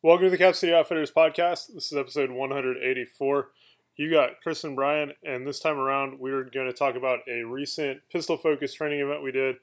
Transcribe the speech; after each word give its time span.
Welcome 0.00 0.26
to 0.26 0.30
the 0.30 0.38
Cap 0.38 0.54
City 0.54 0.72
Outfitters 0.72 1.10
podcast. 1.10 1.74
This 1.74 1.90
is 1.90 1.98
episode 1.98 2.30
184. 2.30 3.50
You 3.96 4.10
got 4.12 4.40
Chris 4.40 4.62
and 4.62 4.76
Brian, 4.76 5.12
and 5.24 5.44
this 5.44 5.58
time 5.58 5.76
around, 5.76 6.20
we're 6.20 6.44
going 6.44 6.68
to 6.68 6.72
talk 6.72 6.94
about 6.94 7.18
a 7.28 7.42
recent 7.42 8.02
pistol 8.08 8.36
focused 8.36 8.76
training 8.76 9.00
event 9.00 9.24
we 9.24 9.32
did, 9.32 9.56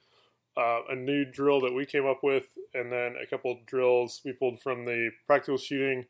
uh, 0.57 0.81
a 0.89 0.95
new 0.95 1.23
drill 1.23 1.61
that 1.61 1.71
we 1.71 1.85
came 1.85 2.05
up 2.05 2.19
with, 2.21 2.47
and 2.73 2.91
then 2.91 3.15
a 3.15 3.25
couple 3.25 3.57
drills 3.65 4.19
we 4.25 4.33
pulled 4.33 4.61
from 4.61 4.83
the 4.83 5.09
practical 5.25 5.57
shooting 5.57 6.03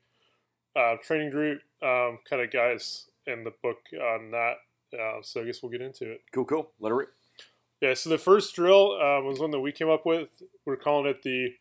uh, 0.76 0.96
training 1.04 1.30
group, 1.30 1.62
um, 1.84 2.18
kind 2.28 2.42
of 2.42 2.50
guys 2.50 3.06
in 3.28 3.44
the 3.44 3.54
book 3.62 3.78
on 3.94 4.32
that. 4.32 4.56
Uh, 4.92 5.22
so 5.22 5.42
I 5.42 5.46
guess 5.46 5.62
we'll 5.62 5.72
get 5.72 5.82
into 5.84 6.14
it. 6.14 6.22
Cool, 6.34 6.46
cool. 6.46 6.72
Let 6.80 6.92
it 6.92 6.96
rip. 6.96 7.10
Yeah, 7.80 7.94
so 7.94 8.10
the 8.10 8.18
first 8.18 8.56
drill 8.56 8.94
uh, 8.94 9.22
was 9.22 9.38
one 9.40 9.52
that 9.52 9.60
we 9.60 9.72
came 9.72 9.90
up 9.90 10.04
with. 10.04 10.30
We're 10.66 10.78
calling 10.78 11.06
it 11.06 11.22
the 11.22 11.54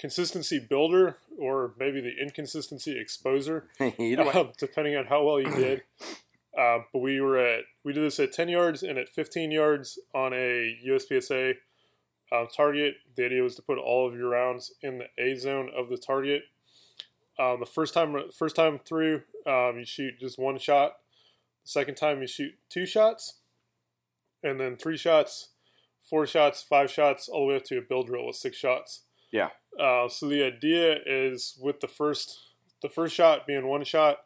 consistency 0.00 0.58
builder 0.58 1.18
or 1.38 1.74
maybe 1.78 2.00
the 2.00 2.16
inconsistency 2.20 2.94
exposer, 2.94 3.64
uh, 3.80 4.44
depending 4.58 4.96
on 4.96 5.06
how 5.06 5.22
well 5.22 5.38
you 5.38 5.50
did. 5.54 5.82
Uh, 6.58 6.78
but 6.92 6.98
we 6.98 7.20
were 7.20 7.38
at 7.38 7.62
we 7.84 7.92
did 7.92 8.02
this 8.02 8.18
at 8.18 8.32
10 8.32 8.48
yards 8.48 8.82
and 8.82 8.98
at 8.98 9.08
15 9.08 9.52
yards 9.52 10.00
on 10.12 10.32
a 10.32 10.76
USPSA 10.84 11.54
uh, 12.32 12.44
target. 12.54 12.96
The 13.14 13.26
idea 13.26 13.44
was 13.44 13.54
to 13.54 13.62
put 13.62 13.78
all 13.78 14.04
of 14.04 14.14
your 14.16 14.30
rounds 14.30 14.72
in 14.82 14.98
the 14.98 15.06
A 15.16 15.36
zone 15.36 15.70
of 15.74 15.88
the 15.88 15.96
target. 15.96 16.42
Um, 17.38 17.60
the 17.60 17.66
first 17.66 17.94
time 17.94 18.16
first 18.36 18.56
time 18.56 18.80
through, 18.84 19.22
um, 19.46 19.78
you 19.78 19.84
shoot 19.84 20.18
just 20.18 20.40
one 20.40 20.58
shot. 20.58 20.96
The 21.62 21.70
second 21.70 21.94
time 21.94 22.20
you 22.20 22.26
shoot 22.26 22.54
two 22.68 22.84
shots, 22.84 23.34
and 24.42 24.58
then 24.58 24.76
three 24.76 24.96
shots, 24.96 25.50
four 26.02 26.26
shots, 26.26 26.64
five 26.64 26.90
shots, 26.90 27.28
all 27.28 27.42
the 27.42 27.52
way 27.52 27.56
up 27.56 27.64
to 27.66 27.78
a 27.78 27.80
build 27.80 28.08
drill 28.08 28.26
with 28.26 28.36
six 28.36 28.56
shots. 28.56 29.02
Yeah. 29.32 29.50
Uh, 29.78 30.08
so 30.08 30.28
the 30.28 30.42
idea 30.42 30.98
is 31.06 31.58
with 31.60 31.80
the 31.80 31.88
first 31.88 32.38
the 32.82 32.88
first 32.88 33.14
shot 33.14 33.46
being 33.46 33.66
one 33.66 33.84
shot, 33.84 34.18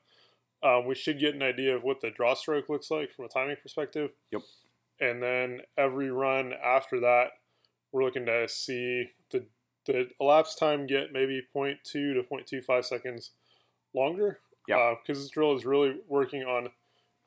um, 0.62 0.87
we 0.87 0.95
should 0.95 1.19
get 1.19 1.35
an 1.35 1.43
idea 1.43 1.75
of 1.75 1.83
what 1.83 2.01
the 2.01 2.11
draw 2.11 2.34
stroke 2.34 2.69
looks 2.69 2.91
like 2.91 3.12
from 3.12 3.25
a 3.25 3.28
timing 3.28 3.56
perspective. 3.61 4.12
Yep. 4.33 4.43
And 5.01 5.23
then 5.23 5.61
every 5.77 6.11
run 6.11 6.53
after 6.53 7.01
that, 7.01 7.31
we're 7.93 8.05
looking 8.05 8.27
to 8.27 8.48
see 8.48 9.11
the 9.31 9.47
the 9.87 10.09
elapsed 10.19 10.59
time 10.59 10.87
get 10.87 11.12
maybe 11.12 11.43
0.2 11.55 11.77
to 11.84 12.25
0.25 12.31 12.84
seconds 12.84 13.33
longer. 13.95 14.39
Yeah. 14.67 14.95
Because 15.03 15.21
uh, 15.21 15.23
this 15.25 15.31
drill 15.31 15.55
is 15.55 15.67
really 15.67 15.97
working 16.09 16.43
on 16.43 16.71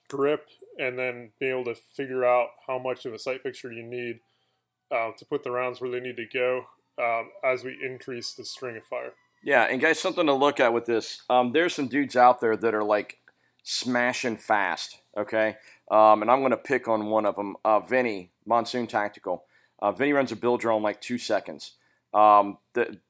grip 0.10 0.48
and 0.80 0.98
then 0.98 1.32
being 1.40 1.52
able 1.52 1.66
to 1.66 1.80
figure 1.94 2.26
out 2.26 2.48
how 2.66 2.80
much 2.80 3.06
of 3.06 3.14
a 3.14 3.20
sight 3.20 3.44
picture 3.44 3.72
you 3.72 3.84
need 3.84 4.22
uh, 4.90 5.12
to 5.18 5.26
put 5.26 5.44
the 5.44 5.52
rounds 5.52 5.80
where 5.80 5.92
they 5.92 6.00
need 6.00 6.18
to 6.18 6.26
go 6.26 6.66
um, 7.00 7.30
as 7.44 7.64
we 7.64 7.78
increase 7.84 8.34
the 8.34 8.46
string 8.46 8.78
of 8.78 8.86
fire. 8.86 9.14
Yeah, 9.44 9.64
and 9.64 9.80
guys, 9.80 10.00
something 10.00 10.26
to 10.26 10.34
look 10.34 10.60
at 10.60 10.74
with 10.74 10.86
this. 10.86 11.22
Um, 11.30 11.52
there's 11.52 11.74
some 11.74 11.88
dudes 11.88 12.16
out 12.16 12.42
there 12.42 12.58
that 12.58 12.74
are 12.74 12.84
like 12.84 13.18
smashing 13.64 14.38
fast. 14.38 14.98
Okay, 15.18 15.58
um, 15.92 16.22
and 16.22 16.32
I'm 16.32 16.40
going 16.40 16.52
to 16.52 16.58
pick 16.58 16.88
on 16.88 17.08
one 17.08 17.26
of 17.26 17.36
them, 17.36 17.56
uh, 17.64 17.80
Vinny 17.80 18.32
Monsoon 18.46 18.88
Tactical. 18.88 19.46
Uh, 19.80 19.92
Vinny 19.92 20.14
runs 20.14 20.32
a 20.32 20.36
build 20.36 20.62
drill 20.62 20.78
in 20.78 20.84
like 20.84 21.02
two 21.02 21.18
seconds. 21.18 21.74
Um, 22.14 22.58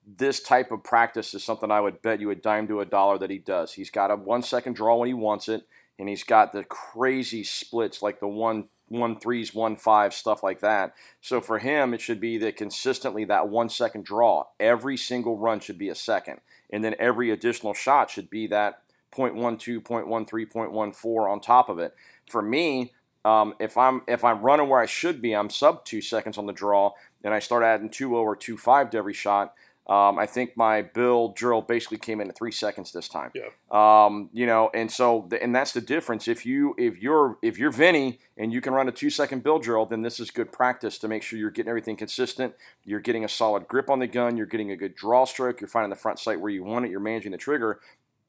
this 0.05 0.41
type 0.41 0.71
of 0.71 0.83
practice 0.83 1.33
is 1.33 1.43
something 1.43 1.71
I 1.71 1.79
would 1.79 2.01
bet 2.01 2.19
you 2.19 2.29
a 2.31 2.35
dime 2.35 2.67
to 2.67 2.81
a 2.81 2.85
dollar 2.85 3.17
that 3.19 3.29
he 3.29 3.37
does. 3.37 3.73
He's 3.73 3.89
got 3.89 4.11
a 4.11 4.15
one 4.15 4.41
second 4.41 4.75
draw 4.75 4.97
when 4.97 5.07
he 5.07 5.13
wants 5.13 5.47
it, 5.47 5.65
and 5.97 6.09
he's 6.09 6.23
got 6.23 6.51
the 6.51 6.63
crazy 6.63 7.43
splits 7.43 8.01
like 8.01 8.19
the 8.19 8.27
one 8.27 8.67
one 8.87 9.19
threes, 9.19 9.53
one 9.53 9.75
five, 9.75 10.13
stuff 10.13 10.43
like 10.43 10.61
that. 10.61 10.93
So 11.21 11.41
for 11.41 11.59
him, 11.59 11.93
it 11.93 12.01
should 12.01 12.19
be 12.19 12.37
that 12.39 12.55
consistently 12.55 13.25
that 13.25 13.49
one 13.49 13.69
second 13.69 14.05
draw. 14.05 14.45
Every 14.59 14.97
single 14.97 15.37
run 15.37 15.59
should 15.59 15.77
be 15.77 15.89
a 15.89 15.95
second. 15.95 16.39
And 16.69 16.83
then 16.83 16.95
every 16.99 17.31
additional 17.31 17.73
shot 17.73 18.09
should 18.09 18.29
be 18.29 18.47
that 18.47 18.81
0.12, 19.13 19.81
0.13, 19.83 20.51
0.14 20.51 21.29
on 21.29 21.39
top 21.39 21.69
of 21.69 21.79
it. 21.79 21.95
For 22.29 22.41
me, 22.41 22.93
um, 23.25 23.55
if 23.59 23.77
I'm 23.77 24.01
if 24.07 24.23
I'm 24.23 24.41
running 24.41 24.69
where 24.69 24.79
I 24.79 24.85
should 24.85 25.21
be, 25.21 25.33
I'm 25.33 25.49
sub 25.49 25.83
two 25.85 26.01
seconds 26.01 26.37
on 26.37 26.45
the 26.45 26.53
draw, 26.53 26.91
and 27.23 27.33
I 27.33 27.39
start 27.39 27.63
adding 27.63 27.89
2.0 27.89 28.11
or 28.11 28.35
2.5 28.37 28.91
to 28.91 28.97
every 28.97 29.13
shot. 29.13 29.53
Um, 29.87 30.19
I 30.19 30.25
think 30.25 30.57
my 30.57 30.81
build 30.81 31.35
drill 31.37 31.61
basically 31.61 31.97
came 31.97 32.19
in 32.19 32.27
at 32.27 32.37
three 32.37 32.51
seconds 32.51 32.91
this 32.91 33.07
time. 33.07 33.31
Yeah. 33.33 33.47
Um, 33.71 34.29
you 34.33 34.45
know, 34.45 34.69
and 34.73 34.91
so 34.91 35.29
and 35.41 35.55
that's 35.55 35.71
the 35.71 35.79
difference. 35.79 36.27
If 36.27 36.45
you 36.45 36.75
if 36.77 37.01
you're 37.01 37.37
if 37.41 37.57
you're 37.57 37.71
Vinny 37.71 38.19
and 38.37 38.51
you 38.51 38.59
can 38.59 38.73
run 38.73 38.89
a 38.89 38.91
two 38.91 39.09
second 39.09 39.43
build 39.43 39.63
drill, 39.63 39.85
then 39.85 40.01
this 40.01 40.19
is 40.19 40.29
good 40.29 40.51
practice 40.51 40.97
to 40.99 41.07
make 41.07 41.23
sure 41.23 41.39
you're 41.39 41.51
getting 41.51 41.69
everything 41.69 41.95
consistent. 41.95 42.53
You're 42.83 42.99
getting 42.99 43.23
a 43.23 43.29
solid 43.29 43.69
grip 43.69 43.89
on 43.89 43.99
the 43.99 44.07
gun. 44.07 44.35
You're 44.35 44.45
getting 44.45 44.71
a 44.71 44.75
good 44.75 44.93
draw 44.93 45.23
stroke. 45.23 45.61
You're 45.61 45.69
finding 45.69 45.89
the 45.89 45.95
front 45.95 46.19
sight 46.19 46.41
where 46.41 46.51
you 46.51 46.65
want 46.65 46.85
it. 46.85 46.91
You're 46.91 46.99
managing 46.99 47.31
the 47.31 47.37
trigger. 47.37 47.79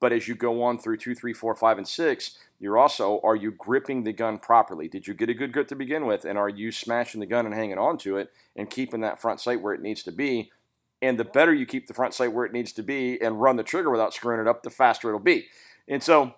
But 0.01 0.13
as 0.13 0.29
you 0.29 0.37
go 0.37 0.63
on 0.63 0.79
through 0.79 0.99
two, 0.99 1.17
three, 1.17 1.33
four, 1.33 1.57
five, 1.57 1.77
and 1.77 1.89
six, 1.89 2.39
you're 2.61 2.79
also 2.79 3.21
are 3.25 3.35
you 3.35 3.51
gripping 3.51 4.05
the 4.05 4.13
gun 4.13 4.39
properly? 4.39 4.87
Did 4.87 5.09
you 5.09 5.15
get 5.15 5.29
a 5.29 5.35
good 5.35 5.53
grip 5.53 5.67
to 5.69 5.75
begin 5.75 6.07
with, 6.07 6.25
and 6.25 6.39
are 6.39 6.49
you 6.49 6.71
smashing 6.71 7.19
the 7.19 7.27
gun 7.27 7.47
and 7.47 7.55
hanging 7.55 7.79
on 7.79 7.99
to 7.99 8.17
it 8.17 8.31
and 8.55 8.71
keeping 8.71 9.01
that 9.01 9.21
front 9.21 9.41
sight 9.41 9.61
where 9.61 9.75
it 9.75 9.83
needs 9.83 10.05
to 10.05 10.13
be? 10.13 10.53
And 11.01 11.19
the 11.19 11.25
better 11.25 11.55
you 11.55 11.67
keep 11.67 11.87
the 11.87 11.95
front 11.95 12.15
sight 12.15 12.33
where 12.33 12.45
it 12.45 12.53
needs 12.53 12.73
to 12.73 12.83
be 12.83 13.21
and 13.21 13.41
run 13.41 13.57
the 13.57 13.63
trigger 13.63 13.91
without 13.91 14.15
screwing 14.15 14.41
it 14.41 14.49
up, 14.49 14.63
the 14.63 14.71
faster 14.71 15.09
it'll 15.09 15.21
be. 15.21 15.47
And 15.87 16.03
so, 16.03 16.35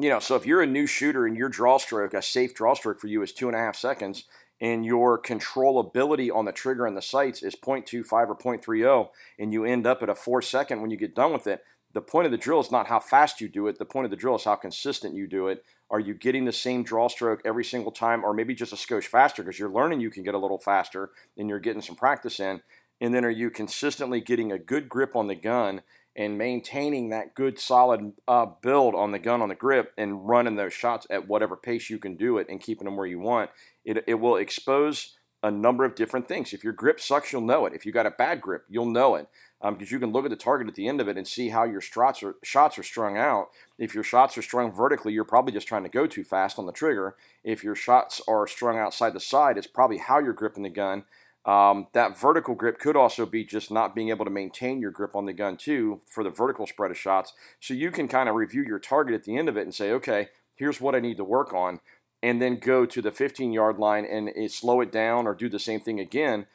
you 0.00 0.08
know, 0.08 0.18
so 0.18 0.36
if 0.36 0.46
you're 0.46 0.62
a 0.62 0.66
new 0.66 0.86
shooter 0.86 1.26
and 1.26 1.36
your 1.36 1.48
draw 1.48 1.78
stroke, 1.78 2.14
a 2.14 2.22
safe 2.22 2.54
draw 2.54 2.74
stroke 2.74 2.98
for 2.98 3.08
you 3.08 3.22
is 3.22 3.32
two 3.32 3.46
and 3.46 3.56
a 3.56 3.60
half 3.60 3.76
seconds, 3.76 4.24
and 4.60 4.86
your 4.86 5.20
controllability 5.20 6.34
on 6.34 6.44
the 6.44 6.52
trigger 6.52 6.86
and 6.86 6.96
the 6.96 7.02
sights 7.02 7.42
is 7.42 7.54
0.25 7.54 8.12
or 8.28 8.36
0.30, 8.36 9.08
and 9.38 9.52
you 9.52 9.64
end 9.64 9.86
up 9.86 10.02
at 10.02 10.08
a 10.08 10.14
four 10.14 10.40
second 10.40 10.80
when 10.80 10.90
you 10.90 10.96
get 10.96 11.14
done 11.14 11.32
with 11.32 11.46
it, 11.46 11.62
the 11.92 12.00
point 12.00 12.26
of 12.26 12.32
the 12.32 12.38
drill 12.38 12.60
is 12.60 12.72
not 12.72 12.88
how 12.88 12.98
fast 12.98 13.40
you 13.40 13.48
do 13.48 13.68
it. 13.68 13.78
The 13.78 13.84
point 13.84 14.04
of 14.04 14.10
the 14.10 14.16
drill 14.16 14.34
is 14.34 14.44
how 14.44 14.56
consistent 14.56 15.14
you 15.14 15.28
do 15.28 15.46
it. 15.46 15.64
Are 15.90 16.00
you 16.00 16.12
getting 16.12 16.44
the 16.44 16.52
same 16.52 16.82
draw 16.82 17.08
stroke 17.08 17.40
every 17.44 17.64
single 17.64 17.92
time, 17.92 18.24
or 18.24 18.34
maybe 18.34 18.54
just 18.54 18.72
a 18.72 18.76
skosh 18.76 19.04
faster 19.04 19.42
because 19.42 19.60
you're 19.60 19.70
learning 19.70 20.00
you 20.00 20.10
can 20.10 20.24
get 20.24 20.34
a 20.34 20.38
little 20.38 20.58
faster 20.58 21.10
and 21.36 21.48
you're 21.48 21.60
getting 21.60 21.82
some 21.82 21.94
practice 21.94 22.40
in? 22.40 22.62
And 23.00 23.14
then 23.14 23.24
are 23.24 23.30
you 23.30 23.50
consistently 23.50 24.20
getting 24.20 24.52
a 24.52 24.58
good 24.58 24.88
grip 24.88 25.14
on 25.16 25.26
the 25.26 25.34
gun 25.34 25.82
and 26.16 26.38
maintaining 26.38 27.08
that 27.08 27.34
good 27.34 27.58
solid 27.58 28.12
uh, 28.28 28.46
build 28.62 28.94
on 28.94 29.12
the 29.12 29.18
gun 29.18 29.42
on 29.42 29.48
the 29.48 29.54
grip 29.54 29.92
and 29.98 30.28
running 30.28 30.56
those 30.56 30.72
shots 30.72 31.06
at 31.10 31.26
whatever 31.26 31.56
pace 31.56 31.90
you 31.90 31.98
can 31.98 32.16
do 32.16 32.38
it 32.38 32.46
and 32.48 32.60
keeping 32.60 32.84
them 32.84 32.96
where 32.96 33.06
you 33.06 33.18
want? 33.18 33.50
It, 33.84 34.04
it 34.06 34.14
will 34.14 34.36
expose 34.36 35.16
a 35.42 35.50
number 35.50 35.84
of 35.84 35.94
different 35.94 36.26
things. 36.26 36.54
If 36.54 36.64
your 36.64 36.72
grip 36.72 36.98
sucks, 36.98 37.30
you'll 37.30 37.42
know 37.42 37.66
it. 37.66 37.74
If 37.74 37.84
you 37.84 37.92
got 37.92 38.06
a 38.06 38.10
bad 38.10 38.40
grip, 38.40 38.64
you'll 38.68 38.86
know 38.86 39.14
it 39.16 39.28
because 39.60 39.88
um, 39.88 39.88
you 39.90 39.98
can 39.98 40.10
look 40.10 40.24
at 40.24 40.30
the 40.30 40.36
target 40.36 40.68
at 40.68 40.74
the 40.74 40.88
end 40.88 41.00
of 41.00 41.08
it 41.08 41.18
and 41.18 41.26
see 41.26 41.50
how 41.50 41.64
your 41.64 41.82
are, 41.96 42.34
shots 42.42 42.78
are 42.78 42.82
strung 42.82 43.18
out. 43.18 43.48
If 43.78 43.94
your 43.94 44.04
shots 44.04 44.38
are 44.38 44.42
strung 44.42 44.72
vertically, 44.72 45.12
you're 45.12 45.24
probably 45.24 45.52
just 45.52 45.68
trying 45.68 45.82
to 45.82 45.88
go 45.90 46.06
too 46.06 46.24
fast 46.24 46.58
on 46.58 46.66
the 46.66 46.72
trigger. 46.72 47.16
If 47.42 47.62
your 47.62 47.74
shots 47.74 48.22
are 48.26 48.46
strung 48.46 48.78
outside 48.78 49.12
the 49.12 49.20
side, 49.20 49.58
it's 49.58 49.66
probably 49.66 49.98
how 49.98 50.18
you're 50.18 50.32
gripping 50.32 50.62
the 50.62 50.70
gun 50.70 51.04
um, 51.46 51.88
that 51.92 52.18
vertical 52.18 52.54
grip 52.54 52.78
could 52.78 52.96
also 52.96 53.26
be 53.26 53.44
just 53.44 53.70
not 53.70 53.94
being 53.94 54.08
able 54.08 54.24
to 54.24 54.30
maintain 54.30 54.80
your 54.80 54.90
grip 54.90 55.14
on 55.14 55.26
the 55.26 55.32
gun 55.32 55.56
too 55.56 56.00
for 56.08 56.24
the 56.24 56.30
vertical 56.30 56.66
spread 56.66 56.90
of 56.90 56.96
shots. 56.96 57.34
So 57.60 57.74
you 57.74 57.90
can 57.90 58.08
kind 58.08 58.28
of 58.28 58.34
review 58.34 58.62
your 58.62 58.78
target 58.78 59.14
at 59.14 59.24
the 59.24 59.36
end 59.36 59.48
of 59.48 59.56
it 59.56 59.62
and 59.62 59.74
say, 59.74 59.90
okay, 59.92 60.28
here's 60.56 60.80
what 60.80 60.94
I 60.94 61.00
need 61.00 61.18
to 61.18 61.24
work 61.24 61.52
on, 61.52 61.80
and 62.22 62.40
then 62.40 62.58
go 62.58 62.86
to 62.86 63.02
the 63.02 63.10
15 63.10 63.52
yard 63.52 63.78
line 63.78 64.06
and 64.06 64.50
slow 64.50 64.80
it 64.80 64.90
down 64.90 65.26
or 65.26 65.34
do 65.34 65.48
the 65.48 65.58
same 65.58 65.80
thing 65.80 66.00
again. 66.00 66.46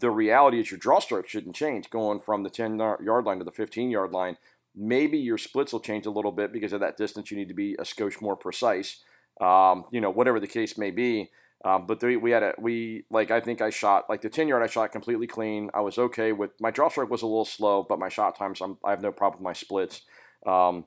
The 0.00 0.10
reality 0.10 0.58
is 0.58 0.70
your 0.70 0.78
draw 0.78 0.98
stroke 0.98 1.28
shouldn't 1.28 1.54
change 1.54 1.90
going 1.90 2.20
from 2.20 2.42
the 2.42 2.50
10 2.50 2.78
yard 2.78 3.24
line 3.24 3.38
to 3.38 3.44
the 3.44 3.50
15 3.50 3.90
yard 3.90 4.12
line. 4.12 4.38
Maybe 4.74 5.18
your 5.18 5.36
splits 5.36 5.74
will 5.74 5.80
change 5.80 6.06
a 6.06 6.10
little 6.10 6.32
bit 6.32 6.52
because 6.52 6.72
of 6.72 6.80
that 6.80 6.96
distance. 6.96 7.30
You 7.30 7.36
need 7.36 7.48
to 7.48 7.54
be 7.54 7.74
a 7.74 7.82
skosh 7.82 8.22
more 8.22 8.36
precise. 8.36 9.00
Um, 9.38 9.84
you 9.90 10.00
know, 10.00 10.10
whatever 10.10 10.40
the 10.40 10.46
case 10.46 10.78
may 10.78 10.90
be. 10.90 11.30
Um, 11.64 11.86
but 11.86 12.02
we 12.02 12.30
had 12.32 12.42
a 12.42 12.54
we 12.58 13.04
like 13.08 13.30
I 13.30 13.40
think 13.40 13.62
I 13.62 13.70
shot 13.70 14.06
like 14.08 14.20
the 14.20 14.28
ten 14.28 14.48
yard 14.48 14.62
I 14.62 14.66
shot 14.66 14.90
completely 14.90 15.28
clean. 15.28 15.70
I 15.74 15.80
was 15.80 15.96
okay 15.96 16.32
with 16.32 16.50
my 16.60 16.70
draw 16.70 16.88
stroke 16.88 17.10
was 17.10 17.22
a 17.22 17.26
little 17.26 17.44
slow, 17.44 17.84
but 17.88 18.00
my 18.00 18.08
shot 18.08 18.36
times 18.36 18.60
I'm, 18.60 18.78
i 18.84 18.90
have 18.90 19.00
no 19.00 19.12
problem 19.12 19.42
with 19.42 19.44
my 19.44 19.52
splits. 19.52 20.02
Um, 20.44 20.86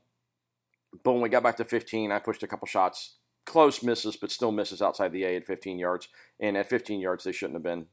but 1.04 1.14
when 1.14 1.22
we 1.22 1.30
got 1.30 1.44
back 1.44 1.58
to 1.58 1.66
15, 1.66 2.12
I 2.12 2.20
pushed 2.20 2.44
a 2.44 2.48
couple 2.48 2.68
shots, 2.68 3.16
close 3.46 3.84
misses, 3.84 4.16
but 4.18 4.32
still 4.32 4.52
misses 4.52 4.82
outside 4.82 5.12
the 5.12 5.24
A 5.24 5.38
at 5.38 5.46
15 5.46 5.80
yards. 5.80 6.10
And 6.40 6.58
at 6.58 6.70
15 6.70 7.00
yards, 7.00 7.24
they 7.24 7.32
shouldn't 7.32 7.56
have 7.56 7.64
been 7.64 7.88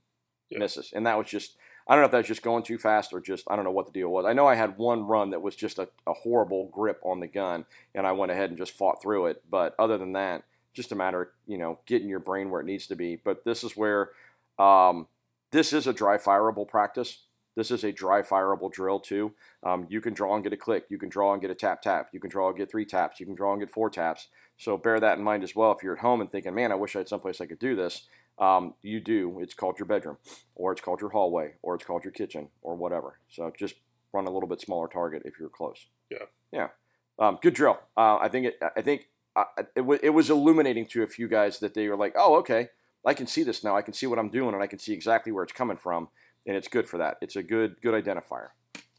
yeah. 0.51 0.59
misses. 0.59 0.91
And 0.93 1.07
that 1.07 1.19
was 1.19 1.29
just 1.29 1.57
I 1.87 1.95
don't 1.95 2.03
know 2.03 2.07
if 2.07 2.13
that 2.13 2.19
was 2.19 2.27
just 2.29 2.43
going 2.43 2.63
too 2.63 2.79
fast 2.79 3.13
or 3.13 3.21
just 3.21 3.45
I 3.49 3.55
don't 3.55 3.65
know 3.65 3.71
what 3.71 3.87
the 3.87 3.93
deal 3.93 4.09
was. 4.09 4.25
I 4.25 4.33
know 4.33 4.47
I 4.47 4.55
had 4.57 4.77
one 4.77 5.05
run 5.05 5.31
that 5.31 5.43
was 5.43 5.55
just 5.55 5.79
a, 5.79 5.89
a 6.07 6.13
horrible 6.13 6.69
grip 6.73 7.01
on 7.05 7.21
the 7.21 7.27
gun, 7.27 7.65
and 7.95 8.07
I 8.07 8.13
went 8.13 8.33
ahead 8.33 8.51
and 8.51 8.59
just 8.59 8.73
fought 8.73 9.03
through 9.03 9.27
it. 9.27 9.43
But 9.49 9.75
other 9.79 9.99
than 9.99 10.13
that 10.13 10.43
just 10.73 10.93
a 10.93 10.95
matter 10.95 11.23
of 11.23 11.29
you 11.47 11.59
know 11.59 11.79
getting 11.87 12.09
your 12.09 12.21
brain 12.21 12.51
where 12.51 12.61
it 12.61 12.67
needs 12.67 12.87
to 12.89 12.97
be. 12.97 13.17
But 13.17 13.45
this 13.45 13.65
is 13.65 13.77
where 13.77 14.11
um, 14.59 15.07
this 15.51 15.73
is 15.73 15.87
a 15.87 15.93
dry 15.93 16.17
fireable 16.19 16.67
practice. 16.67 17.25
This 17.55 17.71
is 17.71 17.85
a 17.85 17.93
dry 17.93 18.23
fireable 18.23 18.73
drill 18.73 18.99
too. 18.99 19.33
Um, 19.63 19.87
you 19.91 20.01
can 20.01 20.15
draw 20.15 20.35
and 20.35 20.43
get 20.43 20.53
a 20.53 20.57
click. 20.57 20.87
You 20.89 20.99
can 20.99 21.11
draw 21.11 21.33
and 21.33 21.43
get 21.43 21.51
a 21.51 21.55
tap 21.55 21.83
tap. 21.83 22.09
You 22.13 22.21
can 22.21 22.31
draw 22.31 22.49
and 22.49 22.57
get 22.57 22.71
three 22.71 22.87
taps. 22.87 23.21
You 23.21 23.27
can 23.27 23.35
draw 23.35 23.53
and 23.53 23.61
get 23.61 23.71
four 23.71 23.91
taps. 23.91 24.29
So 24.57 24.77
bear 24.77 24.99
that 25.01 25.19
in 25.19 25.25
mind 25.25 25.43
as 25.45 25.55
well. 25.55 25.73
If 25.73 25.83
you're 25.83 25.95
at 25.95 26.01
home 26.01 26.21
and 26.21 26.31
thinking, 26.31 26.55
"Man, 26.55 26.73
I 26.73 26.77
wish 26.77 26.97
I 26.97 27.01
had 27.01 27.09
someplace 27.09 27.41
I 27.41 27.47
could 27.47 27.59
do 27.59 27.77
this," 27.77 28.07
um, 28.39 28.75
you 28.83 29.01
do. 29.01 29.41
It's 29.41 29.55
called 29.55 29.79
your 29.79 29.87
bedroom, 29.87 30.19
or 30.55 30.73
it's 30.73 30.81
called 30.81 31.01
your 31.01 31.11
hallway, 31.11 31.55
or 31.63 31.75
it's 31.75 31.85
called 31.85 32.05
your 32.05 32.13
kitchen, 32.13 32.49
or 32.63 32.75
whatever. 32.75 33.19
So 33.29 33.53
just 33.57 33.75
run 34.13 34.27
a 34.27 34.31
little 34.31 34.49
bit 34.49 34.61
smaller 34.61 34.89
target 34.89 35.23
if 35.25 35.39
you're 35.39 35.49
close. 35.49 35.87
Yeah. 36.11 36.27
Yeah. 36.53 36.69
Um, 37.19 37.39
good 37.43 37.55
drill. 37.55 37.79
Uh, 37.97 38.17
I 38.17 38.29
think 38.29 38.47
it. 38.47 38.61
I 38.77 38.83
think 38.83 39.09
it, 39.37 39.69
w- 39.77 40.01
it 40.03 40.11
was 40.11 40.31
illuminating 40.31 40.87
to 40.87 41.03
a 41.03 41.07
few 41.07 41.29
guys 41.29 41.59
that 41.61 41.75
they 41.75 41.89
were 41.89 41.97
like, 41.97 42.15
"Oh, 42.17 42.37
okay, 42.37 42.69
I 43.05 43.15
can 43.15 43.27
see 43.27 43.43
this 43.43 43.65
now. 43.65 43.77
I 43.77 43.83
can 43.83 43.95
see 43.95 44.07
what 44.07 44.19
I'm 44.19 44.29
doing, 44.29 44.55
and 44.55 44.63
I 44.63 44.67
can 44.67 44.79
see 44.79 44.93
exactly 44.93 45.33
where 45.33 45.45
it's 45.45 45.53
coming 45.53 45.77
from, 45.77 46.09
and 46.47 46.57
it's 46.57 46.69
good 46.69 46.89
for 46.89 46.99
that. 46.99 47.17
It's 47.21 47.37
a 47.37 47.43
good 47.43 47.81
good 47.83 47.95
identifier." 47.95 48.49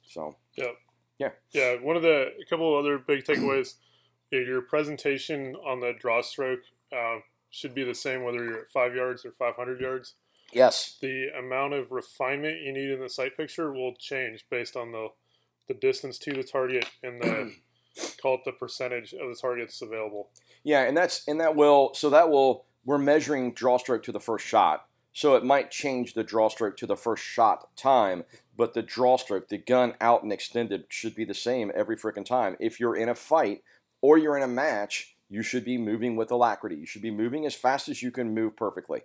So. 0.07 0.35
Yeah. 0.55 0.71
Yeah. 1.19 1.29
Yeah. 1.51 1.75
One 1.81 1.95
of 1.95 2.01
the 2.01 2.31
a 2.41 2.45
couple 2.49 2.77
of 2.77 2.83
other 2.83 2.97
big 2.97 3.23
takeaways: 3.23 3.75
your 4.31 4.61
presentation 4.61 5.55
on 5.55 5.79
the 5.79 5.93
draw 5.99 6.21
stroke 6.21 6.61
uh, 6.91 7.19
should 7.49 7.75
be 7.75 7.83
the 7.83 7.95
same 7.95 8.23
whether 8.23 8.43
you're 8.43 8.61
at 8.61 8.71
five 8.71 8.95
yards 8.95 9.25
or 9.25 9.31
500 9.31 9.79
yards. 9.79 10.15
Yes. 10.51 10.97
The 11.01 11.27
amount 11.37 11.73
of 11.73 11.91
refinement 11.91 12.61
you 12.61 12.73
need 12.73 12.89
in 12.89 12.99
the 12.99 13.09
sight 13.09 13.37
picture 13.37 13.71
will 13.71 13.95
change 13.95 14.45
based 14.49 14.75
on 14.75 14.91
the 14.91 15.09
the 15.67 15.73
distance 15.73 16.17
to 16.19 16.33
the 16.33 16.43
target 16.43 16.89
and 17.03 17.21
the 17.21 17.53
call 18.21 18.35
it 18.35 18.41
the 18.45 18.51
percentage 18.51 19.13
of 19.13 19.29
the 19.29 19.37
targets 19.39 19.81
available. 19.81 20.29
Yeah, 20.63 20.83
and 20.83 20.95
that's 20.95 21.27
and 21.27 21.39
that 21.39 21.55
will 21.55 21.93
so 21.93 22.09
that 22.09 22.29
will 22.29 22.65
we're 22.85 22.97
measuring 22.97 23.53
draw 23.53 23.77
stroke 23.77 24.03
to 24.03 24.11
the 24.11 24.19
first 24.19 24.45
shot. 24.45 24.87
So 25.13 25.35
it 25.35 25.45
might 25.45 25.69
change 25.69 26.13
the 26.13 26.23
draw 26.23 26.49
stroke 26.49 26.75
to 26.77 26.87
the 26.87 26.95
first 26.95 27.23
shot 27.23 27.75
time, 27.77 28.23
but 28.57 28.73
the 28.73 28.81
draw 28.81 29.17
stroke, 29.17 29.47
the 29.47 29.59
gun 29.59 29.93
out 30.01 30.23
and 30.23 30.33
extended 30.33 30.85
should 30.89 31.13
be 31.13 31.23
the 31.23 31.35
same 31.35 31.71
every 31.75 31.95
freaking 31.95 32.25
time. 32.25 32.57
If 32.59 32.79
you're 32.79 32.95
in 32.95 33.09
a 33.09 33.15
fight 33.15 33.61
or 34.01 34.17
you're 34.17 34.37
in 34.37 34.43
a 34.43 34.47
match, 34.47 35.15
you 35.29 35.43
should 35.43 35.65
be 35.65 35.77
moving 35.77 36.15
with 36.15 36.31
alacrity. 36.31 36.75
You 36.77 36.87
should 36.87 37.03
be 37.03 37.11
moving 37.11 37.45
as 37.45 37.53
fast 37.53 37.89
as 37.89 38.01
you 38.01 38.09
can 38.09 38.33
move 38.33 38.55
perfectly. 38.55 39.01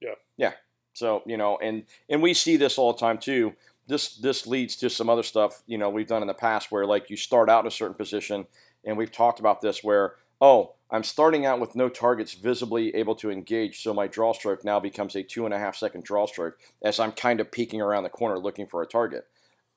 Yeah. 0.00 0.14
Yeah. 0.38 0.52
So, 0.94 1.22
you 1.26 1.36
know, 1.36 1.58
and 1.58 1.84
and 2.08 2.22
we 2.22 2.34
see 2.34 2.56
this 2.56 2.78
all 2.78 2.92
the 2.92 2.98
time 2.98 3.18
too. 3.18 3.54
This 3.88 4.14
this 4.16 4.46
leads 4.46 4.76
to 4.76 4.90
some 4.90 5.08
other 5.08 5.22
stuff, 5.22 5.62
you 5.66 5.78
know, 5.78 5.88
we've 5.88 6.06
done 6.06 6.22
in 6.22 6.28
the 6.28 6.34
past 6.34 6.70
where 6.70 6.86
like 6.86 7.10
you 7.10 7.16
start 7.16 7.48
out 7.48 7.64
in 7.64 7.66
a 7.68 7.70
certain 7.70 7.94
position 7.94 8.46
and 8.84 8.96
we've 8.96 9.10
talked 9.10 9.40
about 9.40 9.60
this 9.60 9.82
where, 9.82 10.14
oh, 10.40 10.74
I'm 10.90 11.02
starting 11.02 11.44
out 11.44 11.60
with 11.60 11.74
no 11.74 11.88
targets 11.88 12.34
visibly 12.34 12.94
able 12.94 13.14
to 13.16 13.30
engage, 13.30 13.82
so 13.82 13.92
my 13.92 14.06
draw 14.06 14.32
stroke 14.32 14.64
now 14.64 14.78
becomes 14.78 15.16
a 15.16 15.22
two 15.22 15.44
and 15.44 15.52
a 15.52 15.58
half 15.58 15.76
second 15.76 16.04
draw 16.04 16.26
stroke 16.26 16.58
as 16.82 17.00
I'm 17.00 17.12
kind 17.12 17.40
of 17.40 17.50
peeking 17.50 17.80
around 17.80 18.04
the 18.04 18.08
corner 18.10 18.38
looking 18.38 18.66
for 18.66 18.82
a 18.82 18.86
target. 18.86 19.26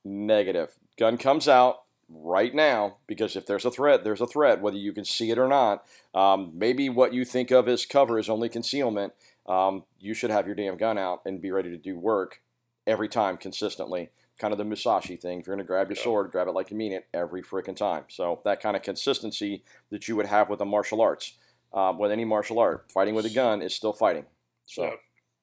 Negative. 0.04 0.70
Gun 0.98 1.18
comes 1.18 1.48
out 1.48 1.84
right 2.10 2.54
now 2.54 2.98
because 3.08 3.36
if 3.36 3.46
there's 3.46 3.66
a 3.66 3.72
threat, 3.72 4.04
there's 4.04 4.22
a 4.22 4.28
threat, 4.28 4.62
whether 4.62 4.78
you 4.78 4.94
can 4.94 5.06
see 5.06 5.32
it 5.32 5.38
or 5.38 5.48
not. 5.48 5.84
Um, 6.14 6.52
maybe 6.54 6.90
what 6.90 7.14
you 7.14 7.26
think 7.26 7.52
of 7.52 7.68
as 7.68 7.86
cover 7.86 8.20
is 8.20 8.30
only 8.30 8.50
concealment. 8.50 9.14
Um, 9.48 9.84
you 10.00 10.14
should 10.14 10.32
have 10.32 10.46
your 10.46 10.56
damn 10.56 10.78
gun 10.78 10.98
out 10.98 11.22
and 11.26 11.42
be 11.42 11.52
ready 11.52 11.70
to 11.70 11.78
do 11.78 11.98
work 11.98 12.42
every 12.88 13.08
time 13.08 13.38
consistently. 13.38 14.10
Kind 14.40 14.54
of 14.54 14.58
the 14.58 14.66
Musashi 14.66 15.18
thing. 15.18 15.40
If 15.40 15.48
you're 15.48 15.56
going 15.56 15.64
to 15.66 15.68
grab 15.68 15.90
your 15.90 15.98
Yeah. 15.98 16.04
sword, 16.04 16.32
grab 16.32 16.48
it 16.48 16.52
like 16.52 16.72
you 16.72 16.78
mean 16.78 16.94
it 16.94 17.08
every 17.14 17.44
freaking 17.44 17.76
time. 17.76 18.06
So 18.10 18.42
that 18.44 18.60
kind 18.60 18.76
of 18.76 18.82
consistency 18.82 19.64
that 19.92 20.08
you 20.08 20.16
would 20.16 20.26
have 20.26 20.50
with 20.50 20.62
a 20.62 20.66
martial 20.66 21.00
arts, 21.02 21.38
um, 21.74 22.00
with 22.00 22.12
any 22.12 22.26
martial 22.26 22.58
art, 22.58 22.92
fighting 22.92 23.14
with 23.14 23.26
a 23.26 23.30
gun 23.30 23.62
is 23.62 23.76
still 23.76 23.94
fighting. 23.94 24.26
So 24.66 24.84
Yeah. 24.84 24.96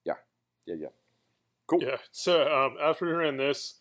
yeah, 0.05 0.15
yeah, 0.67 0.75
yeah. 0.81 0.89
Cool. 1.69 1.83
Yeah. 1.83 1.99
So 2.11 2.43
um, 2.53 2.77
after 2.81 3.07
we 3.07 3.13
ran 3.13 3.37
this, 3.37 3.75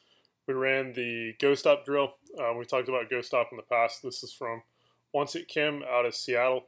we 0.45 0.53
ran 0.53 0.93
the 0.93 1.33
Go 1.39 1.55
Stop 1.55 1.83
drill. 1.83 2.13
Uh, 2.39 2.53
we 2.53 2.65
talked 2.65 2.87
about 2.87 3.09
Go 3.09 3.21
Stop 3.21 3.47
in 3.51 3.57
the 3.57 3.63
past. 3.63 4.03
This 4.03 4.23
is 4.23 4.31
from 4.31 4.61
Once 5.13 5.35
It 5.35 5.47
Kim 5.47 5.83
out 5.83 6.05
of 6.05 6.13
Seattle. 6.15 6.67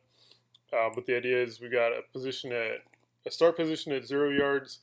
Uh, 0.74 0.90
but 0.94 1.06
the 1.06 1.16
idea 1.16 1.42
is 1.42 1.60
we 1.62 1.70
got 1.70 1.92
a 1.92 2.02
position 2.12 2.52
at 2.52 2.84
a 3.26 3.32
start 3.32 3.56
position 3.58 3.92
at 3.92 4.06
zero 4.06 4.30
yards, 4.30 4.80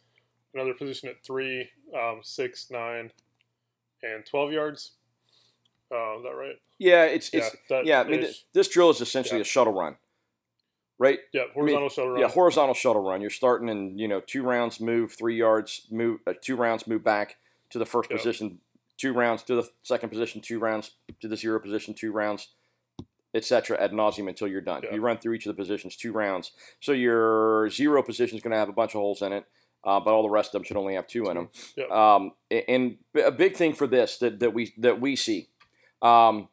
another 0.54 0.74
position 0.74 1.08
at 1.08 1.24
three, 1.24 1.68
um, 1.94 2.20
six, 2.22 2.70
nine, 2.70 3.10
and 4.02 4.24
twelve 4.26 4.52
yards. 4.52 4.92
Uh, 5.92 6.16
is 6.18 6.22
that 6.24 6.34
right? 6.34 6.56
Yeah, 6.78 7.04
it's 7.04 7.30
it's 7.32 7.54
that 7.68 7.86
yeah. 7.86 8.00
I 8.00 8.04
mean, 8.04 8.20
th- 8.22 8.46
this 8.52 8.68
drill 8.68 8.90
is 8.90 9.00
essentially 9.00 9.38
Yeah. 9.38 9.42
a 9.42 9.44
shuttle 9.44 9.72
run, 9.72 9.96
right? 10.98 11.20
yeah, 11.32 11.44
horizontal 11.54 11.88
shuttle 11.88 12.10
run. 12.10 12.20
Yeah, 12.20 12.28
horizontal 12.28 12.74
shuttle 12.74 13.02
run. 13.02 13.20
You're 13.20 13.30
starting 13.30 13.68
in 13.68 13.96
you 13.98 14.08
know 14.08 14.20
two 14.20 14.42
rounds, 14.42 14.80
move 14.80 15.12
three 15.16 15.36
yards, 15.36 15.86
move 15.90 16.20
uh, 16.26 16.34
two 16.40 16.56
rounds, 16.56 16.86
move 16.86 17.04
back 17.04 17.36
to 17.70 17.78
the 17.78 17.86
first 17.86 18.10
Yeah. 18.10 18.16
position, 18.16 18.60
two 18.96 19.12
rounds 19.12 19.42
to 19.44 19.54
the 19.54 19.68
second 19.82 20.08
position, 20.10 20.40
two 20.40 20.58
rounds 20.58 20.90
to 21.20 21.28
the 21.28 21.36
zero 21.36 21.60
position, 21.60 21.94
two 21.94 22.10
rounds, 22.12 22.48
etc. 23.34 23.78
ad 23.80 23.92
nauseum 23.92 24.28
until 24.28 24.48
you're 24.48 24.60
done. 24.60 24.82
Yeah. 24.84 24.94
You 24.94 25.00
run 25.00 25.18
through 25.18 25.34
each 25.34 25.46
of 25.46 25.54
the 25.56 25.60
positions 25.62 25.96
two 25.96 26.12
rounds. 26.12 26.50
So 26.80 26.92
your 26.92 27.70
zero 27.70 28.02
position 28.02 28.36
is 28.36 28.42
going 28.42 28.52
to 28.52 28.58
have 28.58 28.68
a 28.68 28.72
bunch 28.72 28.90
of 28.94 29.00
holes 29.00 29.22
in 29.22 29.32
it, 29.32 29.44
uh, 29.86 30.00
but 30.00 30.12
all 30.12 30.22
the 30.22 30.28
rest 30.28 30.48
of 30.48 30.52
them 30.60 30.64
should 30.64 30.76
only 30.76 30.94
have 30.96 31.06
two 31.06 31.30
in 31.30 31.36
them. 31.36 31.90
Um, 31.90 32.32
and 32.50 32.96
a 33.24 33.30
big 33.30 33.56
thing 33.56 33.72
for 33.72 33.86
this 33.86 34.18
that, 34.18 34.40
that 34.40 34.52
we 34.52 34.74
that 34.78 35.00
we 35.00 35.16
see. 35.16 35.48
Um, 36.02 36.48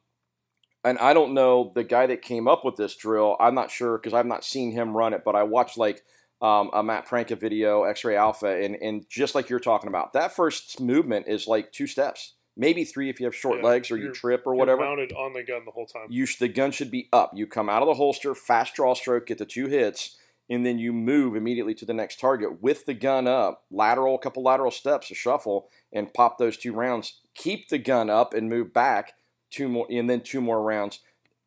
and 0.85 0.97
I 0.99 1.13
don't 1.13 1.33
know 1.33 1.71
the 1.75 1.83
guy 1.83 2.07
that 2.07 2.21
came 2.21 2.47
up 2.47 2.63
with 2.63 2.75
this 2.75 2.95
drill. 2.95 3.35
I'm 3.39 3.55
not 3.55 3.71
sure 3.71 3.97
because 3.97 4.13
I've 4.13 4.25
not 4.25 4.43
seen 4.43 4.71
him 4.71 4.95
run 4.95 5.13
it, 5.13 5.23
but 5.25 5.35
I 5.35 5.43
watched 5.43 5.77
like 5.77 6.03
um, 6.41 6.69
a 6.73 6.83
Matt 6.83 7.07
Pranka 7.07 7.37
video, 7.39 7.83
X-Ray 7.83 8.15
Alpha, 8.17 8.47
and 8.61 8.75
and 8.81 9.05
just 9.09 9.33
like 9.33 9.49
you're 9.49 9.59
talking 9.61 9.87
about, 9.87 10.13
that 10.13 10.35
first 10.35 10.81
movement 10.81 11.27
is 11.29 11.47
like 11.47 11.71
two 11.71 11.87
steps, 11.87 12.33
maybe 12.57 12.83
three 12.83 13.09
if 13.09 13.19
you 13.21 13.25
have 13.25 13.35
short 13.35 13.59
Yeah, 13.59 13.65
legs 13.65 13.89
or 13.91 13.97
you 13.97 14.11
trip 14.11 14.43
or 14.45 14.53
whatever. 14.53 14.81
mounted 14.81 15.13
on 15.13 15.31
the 15.31 15.43
gun 15.43 15.63
the 15.63 15.71
whole 15.71 15.85
time. 15.85 16.07
You 16.09 16.25
sh- 16.25 16.37
the 16.39 16.49
gun 16.49 16.71
should 16.71 16.91
be 16.91 17.07
up. 17.13 17.31
You 17.33 17.47
come 17.47 17.69
out 17.69 17.81
of 17.81 17.87
the 17.87 17.93
holster, 17.93 18.35
fast 18.35 18.75
draw 18.75 18.93
stroke, 18.93 19.27
get 19.27 19.37
the 19.37 19.45
two 19.45 19.67
hits, 19.67 20.17
and 20.49 20.65
then 20.65 20.77
you 20.77 20.91
move 20.91 21.35
immediately 21.35 21.73
to 21.75 21.85
the 21.85 21.93
next 21.93 22.19
target 22.19 22.61
with 22.61 22.85
the 22.85 22.93
gun 22.93 23.27
up, 23.27 23.63
lateral, 23.71 24.17
couple 24.17 24.43
lateral 24.43 24.71
steps, 24.71 25.09
a 25.09 25.15
shuffle, 25.15 25.69
and 25.91 26.13
pop 26.13 26.37
those 26.37 26.57
two 26.57 26.73
rounds. 26.73 27.19
Keep 27.35 27.69
the 27.69 27.77
gun 27.77 28.09
up 28.09 28.33
and 28.33 28.49
move 28.49 28.73
back 28.73 29.13
two 29.49 29.69
more, 29.69 29.87
and 29.89 30.09
then 30.09 30.21
two 30.21 30.41
more 30.41 30.61
rounds. 30.61 30.99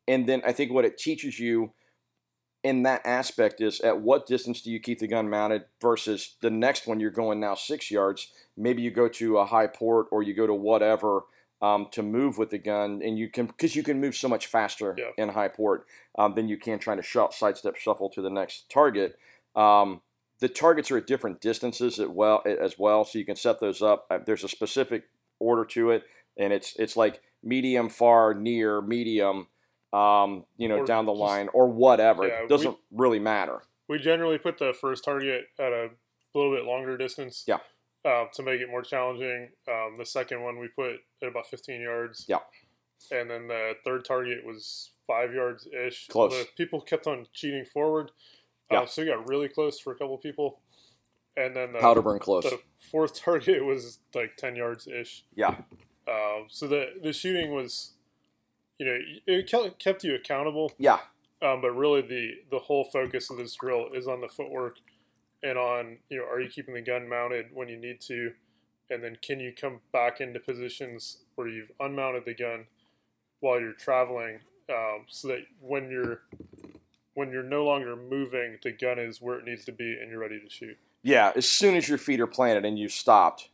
And 0.08 0.26
then 0.26 0.42
I 0.46 0.52
think 0.52 0.72
what 0.72 0.84
it 0.84 0.98
teaches 0.98 1.38
you 1.38 1.72
in 2.62 2.82
that 2.82 3.02
aspect 3.04 3.60
is 3.60 3.80
at 3.80 4.00
what 4.00 4.26
distance 4.26 4.60
do 4.60 4.70
you 4.70 4.80
keep 4.80 4.98
the 4.98 5.06
gun 5.06 5.28
mounted 5.28 5.64
versus 5.80 6.36
the 6.40 6.50
next 6.50 6.86
one 6.86 6.98
you're 6.98 7.10
going 7.10 7.38
now 7.38 7.54
six 7.54 7.90
yards. 7.90 8.32
Maybe 8.56 8.82
you 8.82 8.90
go 8.90 9.08
to 9.08 9.38
a 9.38 9.46
high 9.46 9.68
port 9.68 10.06
or 10.10 10.22
you 10.22 10.34
go 10.34 10.46
to 10.46 10.54
whatever 10.54 11.22
um, 11.62 11.88
to 11.92 12.02
move 12.02 12.38
with 12.38 12.50
the 12.50 12.58
gun, 12.58 13.00
and 13.02 13.18
you 13.18 13.28
can 13.28 13.46
because 13.46 13.74
you 13.74 13.82
can 13.82 14.00
move 14.00 14.14
so 14.16 14.28
much 14.28 14.46
faster 14.46 14.94
Yeah. 14.98 15.10
in 15.16 15.30
high 15.30 15.48
port 15.48 15.86
um, 16.18 16.34
than 16.34 16.48
you 16.48 16.56
can 16.58 16.78
trying 16.78 16.98
to 16.98 17.02
sh- 17.02 17.16
sidestep 17.32 17.76
shuffle 17.76 18.10
to 18.10 18.22
the 18.22 18.30
next 18.30 18.68
target. 18.70 19.18
Um, 19.54 20.02
the 20.40 20.48
targets 20.50 20.90
are 20.90 20.98
at 20.98 21.06
different 21.06 21.40
distances 21.40 21.98
as 21.98 22.08
well, 22.08 22.42
as 22.44 22.78
well, 22.78 23.04
so 23.04 23.18
you 23.18 23.24
can 23.24 23.36
set 23.36 23.58
those 23.60 23.80
up. 23.80 24.06
Uh, 24.10 24.18
There's 24.24 24.44
a 24.44 24.48
specific 24.48 25.04
order 25.38 25.64
to 25.66 25.90
it, 25.92 26.04
and 26.36 26.52
it's 26.52 26.76
it's 26.76 26.96
like 26.96 27.20
medium, 27.42 27.88
far, 27.88 28.34
near, 28.34 28.82
medium, 28.82 29.46
um, 29.94 30.44
you 30.58 30.68
know, 30.68 30.78
Or 30.80 30.84
down 30.86 31.06
the 31.06 31.12
just- 31.12 31.20
line 31.20 31.48
or 31.54 31.68
whatever. 31.68 32.26
Yeah, 32.26 32.42
it 32.42 32.48
doesn't 32.48 32.76
really 32.90 33.18
matter. 33.18 33.62
We 33.88 33.98
generally 33.98 34.36
put 34.36 34.58
the 34.58 34.74
first 34.74 35.04
target 35.04 35.46
at 35.58 35.72
a 35.72 35.90
little 36.34 36.54
bit 36.54 36.64
longer 36.64 36.98
distance. 36.98 37.44
Yeah. 37.46 37.58
Uh, 38.04 38.26
to 38.32 38.42
make 38.44 38.60
it 38.60 38.70
more 38.70 38.82
challenging. 38.82 39.48
Um, 39.68 39.96
the 39.98 40.06
second 40.06 40.40
one 40.40 40.60
we 40.60 40.68
put 40.68 41.00
at 41.20 41.28
about 41.28 41.48
15 41.48 41.80
yards. 41.80 42.24
Yeah. 42.28 42.38
And 43.10 43.28
then 43.28 43.48
the 43.48 43.72
third 43.84 44.04
target 44.04 44.46
was 44.46 44.90
five 45.08 45.32
yards 45.32 45.66
ish. 45.66 46.06
Close. 46.06 46.32
The 46.32 46.46
people 46.56 46.80
kept 46.80 47.08
on 47.08 47.26
cheating 47.32 47.64
forward. 47.64 48.12
Yeah. 48.70 48.80
Uh, 48.82 48.86
so 48.86 49.02
we 49.02 49.08
got 49.08 49.28
really 49.28 49.48
close 49.48 49.80
for 49.80 49.92
a 49.92 49.96
couple 49.96 50.16
people. 50.18 50.60
And 51.36 51.54
then 51.54 51.72
the, 51.72 51.80
Powder 51.80 52.00
burn 52.00 52.18
close. 52.20 52.44
the 52.44 52.60
fourth 52.78 53.14
target 53.20 53.64
was 53.64 53.98
like 54.14 54.36
10 54.36 54.54
yards 54.54 54.86
ish. 54.86 55.24
Yeah. 55.34 55.56
Um, 56.08 56.46
so 56.48 56.68
the, 56.68 56.90
the 57.02 57.12
shooting 57.12 57.52
was, 57.52 57.92
you 58.78 58.86
know, 58.86 58.98
it 59.26 59.78
kept 59.80 60.04
you 60.04 60.14
accountable. 60.14 60.72
Yeah. 60.78 60.98
Um, 61.42 61.60
but 61.60 61.72
really, 61.72 62.00
the 62.00 62.30
the 62.50 62.58
whole 62.60 62.84
focus 62.84 63.28
of 63.30 63.36
this 63.36 63.54
drill 63.56 63.88
is 63.94 64.08
on 64.08 64.22
the 64.22 64.28
footwork 64.28 64.78
and 65.42 65.58
on 65.58 65.98
you 66.08 66.18
know, 66.18 66.24
are 66.24 66.40
you 66.40 66.48
keeping 66.48 66.74
the 66.74 66.80
gun 66.82 67.08
mounted 67.08 67.46
when 67.52 67.68
you 67.68 67.76
need 67.76 68.00
to, 68.02 68.32
and 68.90 69.02
then 69.02 69.16
can 69.22 69.40
you 69.40 69.52
come 69.52 69.80
back 69.92 70.20
into 70.20 70.40
positions 70.40 71.18
where 71.34 71.48
you've 71.48 71.70
unmounted 71.80 72.24
the 72.24 72.34
gun 72.34 72.66
while 73.40 73.60
you're 73.60 73.72
traveling, 73.72 74.40
um, 74.70 75.04
so 75.08 75.28
that 75.28 75.40
when 75.60 75.90
you're 75.90 76.22
when 77.14 77.30
you're 77.30 77.42
no 77.42 77.64
longer 77.64 77.96
moving, 77.96 78.58
the 78.62 78.72
gun 78.72 78.98
is 78.98 79.20
where 79.22 79.38
it 79.38 79.44
needs 79.44 79.64
to 79.64 79.72
be 79.72 79.96
and 80.00 80.10
you're 80.10 80.20
ready 80.20 80.38
to 80.38 80.50
shoot. 80.50 80.76
Yeah, 81.02 81.32
as 81.34 81.48
soon 81.48 81.74
as 81.74 81.88
your 81.88 81.98
feet 81.98 82.20
are 82.20 82.26
planted 82.26 82.64
and 82.64 82.78
you've 82.78 82.92
stopped, 82.92 83.48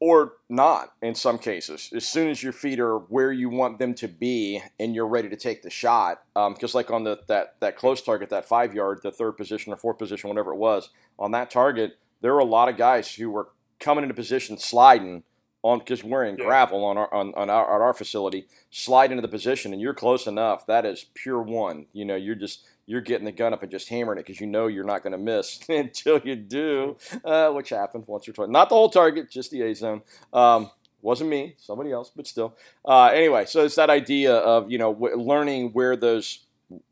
or 0.00 0.34
not 0.48 0.92
in 1.02 1.14
some 1.14 1.38
cases, 1.38 1.90
as 1.94 2.06
soon 2.06 2.28
as 2.28 2.42
your 2.42 2.52
feet 2.52 2.78
are 2.78 2.98
where 2.98 3.32
you 3.32 3.48
want 3.48 3.78
them 3.78 3.94
to 3.94 4.06
be 4.08 4.62
and 4.78 4.94
you're 4.94 5.08
ready 5.08 5.28
to 5.28 5.36
take 5.36 5.62
the 5.62 5.70
shot, 5.70 6.22
um, 6.36 6.54
because 6.54 6.74
like 6.74 6.90
on 6.90 7.04
the 7.04 7.18
that 7.26 7.56
that 7.60 7.76
close 7.76 8.00
target, 8.00 8.30
that 8.30 8.46
five 8.46 8.74
yard, 8.74 9.00
the 9.02 9.10
third 9.10 9.32
position 9.32 9.72
or 9.72 9.76
fourth 9.76 9.98
position, 9.98 10.28
whatever 10.28 10.52
it 10.52 10.58
was, 10.58 10.90
on 11.18 11.32
that 11.32 11.50
target, 11.50 11.98
there 12.20 12.32
were 12.32 12.38
a 12.40 12.44
lot 12.44 12.68
of 12.68 12.76
guys 12.76 13.14
who 13.14 13.30
were 13.30 13.48
coming 13.80 14.02
into 14.04 14.14
position, 14.14 14.56
sliding 14.58 15.24
on 15.62 15.80
because 15.80 16.04
we're 16.04 16.24
in 16.24 16.36
Yeah. 16.38 16.44
gravel 16.44 16.84
on 16.84 16.96
our 16.96 17.12
on, 17.12 17.34
on 17.34 17.50
our, 17.50 17.74
at 17.74 17.80
our 17.82 17.92
facility, 17.94 18.46
slide 18.70 19.10
into 19.10 19.22
the 19.22 19.26
position, 19.28 19.72
and 19.72 19.82
you're 19.82 19.94
close 19.94 20.28
enough. 20.28 20.64
That 20.66 20.86
is 20.86 21.06
pure 21.14 21.42
one. 21.42 21.86
You 21.92 22.04
know, 22.04 22.14
you're 22.16 22.36
just 22.36 22.64
you're 22.88 23.02
getting 23.02 23.26
the 23.26 23.32
gun 23.32 23.52
up 23.52 23.62
and 23.62 23.70
just 23.70 23.90
hammering 23.90 24.18
it 24.18 24.24
because 24.24 24.40
you 24.40 24.46
know 24.46 24.66
you're 24.66 24.82
not 24.82 25.02
going 25.02 25.12
to 25.12 25.18
miss 25.18 25.60
until 25.68 26.18
you 26.24 26.34
do, 26.34 26.96
uh, 27.22 27.50
which 27.50 27.68
happened 27.68 28.04
once 28.06 28.26
or 28.26 28.32
twice. 28.32 28.48
Not 28.48 28.70
the 28.70 28.74
whole 28.74 28.88
target, 28.88 29.30
just 29.30 29.50
the 29.50 29.60
A 29.62 29.74
zone. 29.74 30.00
Um, 30.32 30.70
Wasn't 31.02 31.28
me, 31.30 31.54
somebody 31.58 31.92
else, 31.92 32.10
but 32.16 32.26
still. 32.26 32.56
Uh, 32.84 33.10
anyway, 33.14 33.44
so 33.44 33.62
it's 33.62 33.76
that 33.76 33.90
idea 33.90 34.34
of 34.34 34.70
you 34.70 34.78
know 34.78 34.92
w- 34.92 35.16
learning 35.16 35.70
where 35.72 35.96
those, 35.96 36.40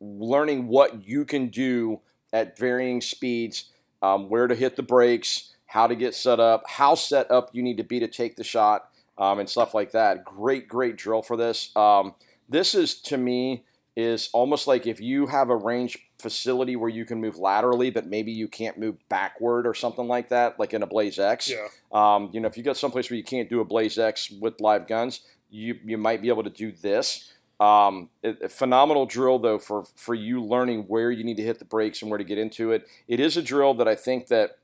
learning 0.00 0.68
what 0.68 1.08
you 1.08 1.24
can 1.24 1.48
do 1.48 2.00
at 2.32 2.58
varying 2.58 3.00
speeds, 3.00 3.70
um, 4.02 4.28
where 4.28 4.46
to 4.46 4.54
hit 4.54 4.76
the 4.76 4.82
brakes, 4.82 5.54
how 5.64 5.86
to 5.86 5.96
get 5.96 6.14
set 6.14 6.38
up, 6.38 6.62
how 6.68 6.94
set 6.94 7.30
up 7.30 7.50
you 7.52 7.62
need 7.62 7.78
to 7.78 7.84
be 7.84 7.98
to 7.98 8.06
take 8.06 8.36
the 8.36 8.44
shot, 8.44 8.90
um, 9.18 9.38
and 9.40 9.48
stuff 9.48 9.74
like 9.74 9.92
that. 9.92 10.24
Great, 10.24 10.68
great 10.68 10.96
drill 10.96 11.22
for 11.22 11.36
this. 11.36 11.74
Um, 11.74 12.14
this 12.48 12.74
is 12.74 12.94
to 13.02 13.16
me 13.16 13.64
is 13.96 14.28
almost 14.32 14.66
like 14.66 14.86
if 14.86 15.00
you 15.00 15.26
have 15.26 15.48
a 15.48 15.56
range 15.56 15.98
facility 16.18 16.76
where 16.76 16.90
you 16.90 17.04
can 17.04 17.20
move 17.20 17.38
laterally, 17.38 17.90
but 17.90 18.06
maybe 18.06 18.30
you 18.30 18.46
can't 18.46 18.78
move 18.78 18.96
backward 19.08 19.66
or 19.66 19.74
something 19.74 20.06
like 20.06 20.28
that, 20.28 20.58
like 20.58 20.74
in 20.74 20.82
a 20.82 20.86
Blaze 20.86 21.18
X. 21.18 21.50
Yeah. 21.50 21.66
Um, 21.92 22.30
you 22.32 22.40
know, 22.40 22.46
if 22.46 22.56
you 22.56 22.62
got 22.62 22.76
someplace 22.76 23.10
where 23.10 23.16
you 23.16 23.24
can't 23.24 23.48
do 23.48 23.60
a 23.60 23.64
Blaze 23.64 23.98
X 23.98 24.30
with 24.30 24.60
live 24.60 24.86
guns, 24.86 25.22
you 25.50 25.78
you 25.84 25.96
might 25.96 26.20
be 26.20 26.28
able 26.28 26.44
to 26.44 26.50
do 26.50 26.72
this. 26.72 27.32
Um, 27.58 28.10
a, 28.22 28.44
a 28.44 28.48
phenomenal 28.50 29.06
drill 29.06 29.38
though 29.38 29.58
for 29.58 29.84
for 29.94 30.14
you 30.14 30.42
learning 30.42 30.84
where 30.88 31.10
you 31.10 31.24
need 31.24 31.38
to 31.38 31.42
hit 31.42 31.58
the 31.58 31.64
brakes 31.64 32.02
and 32.02 32.10
where 32.10 32.18
to 32.18 32.24
get 32.24 32.38
into 32.38 32.72
it. 32.72 32.86
It 33.08 33.18
is 33.18 33.36
a 33.36 33.42
drill 33.42 33.72
that 33.74 33.88
I 33.88 33.94
think 33.94 34.26
that 34.28 34.58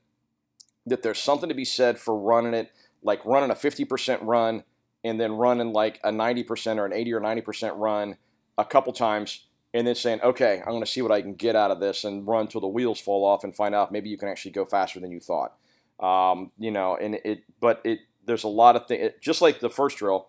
that 0.85 1.01
there's 1.01 1.19
something 1.19 1.49
to 1.49 1.55
be 1.55 1.65
said 1.65 1.97
for 1.97 2.15
running 2.15 2.53
it 2.53 2.71
like 3.03 3.25
running 3.25 3.51
a 3.51 3.55
50% 3.55 4.19
run 4.21 4.63
and 5.03 5.19
then 5.19 5.33
running 5.33 5.73
like 5.73 5.99
a 6.03 6.09
90% 6.09 6.77
or 6.77 6.85
an 6.85 6.93
80 6.93 7.13
or 7.13 7.21
90% 7.21 7.77
run 7.77 8.17
a 8.57 8.65
couple 8.65 8.93
times 8.93 9.45
and 9.73 9.87
then 9.87 9.95
saying, 9.95 10.21
okay, 10.21 10.59
I'm 10.61 10.71
going 10.71 10.83
to 10.83 10.89
see 10.89 11.01
what 11.01 11.11
I 11.11 11.21
can 11.21 11.33
get 11.33 11.55
out 11.55 11.71
of 11.71 11.79
this 11.79 12.03
and 12.03 12.27
run 12.27 12.47
till 12.47 12.61
the 12.61 12.67
wheels 12.67 12.99
fall 12.99 13.25
off 13.25 13.43
and 13.43 13.55
find 13.55 13.73
out 13.73 13.91
maybe 13.91 14.09
you 14.09 14.17
can 14.17 14.29
actually 14.29 14.51
go 14.51 14.65
faster 14.65 14.99
than 14.99 15.11
you 15.11 15.19
thought. 15.19 15.53
Um, 15.99 16.51
you 16.59 16.71
know, 16.71 16.95
and 16.95 17.15
it, 17.23 17.43
but 17.59 17.81
it, 17.83 17.99
there's 18.25 18.43
a 18.43 18.47
lot 18.49 18.75
of 18.75 18.87
things, 18.87 19.11
just 19.21 19.41
like 19.41 19.59
the 19.59 19.69
first 19.69 19.97
drill, 19.97 20.27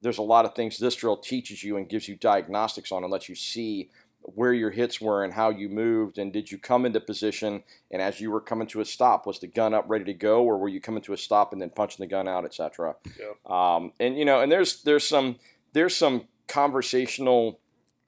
there's 0.00 0.18
a 0.18 0.22
lot 0.22 0.44
of 0.44 0.54
things 0.54 0.78
this 0.78 0.94
drill 0.94 1.16
teaches 1.16 1.64
you 1.64 1.76
and 1.76 1.88
gives 1.88 2.06
you 2.08 2.14
diagnostics 2.14 2.92
on 2.92 3.02
and 3.02 3.10
lets 3.12 3.28
you 3.28 3.34
see 3.34 3.90
where 4.22 4.52
your 4.52 4.70
hits 4.70 5.00
were 5.00 5.24
and 5.24 5.32
how 5.32 5.48
you 5.48 5.68
moved 5.68 6.18
and 6.18 6.32
did 6.32 6.50
you 6.52 6.58
come 6.58 6.84
into 6.84 7.00
position 7.00 7.62
and 7.90 8.02
as 8.02 8.20
you 8.20 8.30
were 8.30 8.40
coming 8.40 8.66
to 8.66 8.80
a 8.80 8.84
stop 8.84 9.26
was 9.26 9.38
the 9.38 9.46
gun 9.46 9.72
up 9.72 9.84
ready 9.88 10.04
to 10.04 10.12
go 10.12 10.42
or 10.44 10.58
were 10.58 10.68
you 10.68 10.80
coming 10.80 11.00
to 11.00 11.12
a 11.12 11.16
stop 11.16 11.52
and 11.52 11.62
then 11.62 11.70
punching 11.70 12.02
the 12.02 12.06
gun 12.06 12.28
out 12.28 12.44
etc 12.44 12.94
Yeah. 13.18 13.32
um, 13.46 13.92
and 13.98 14.18
you 14.18 14.24
know 14.24 14.40
and 14.40 14.52
there's 14.52 14.82
there's 14.82 15.06
some 15.06 15.36
there's 15.72 15.96
some 15.96 16.26
conversational 16.48 17.60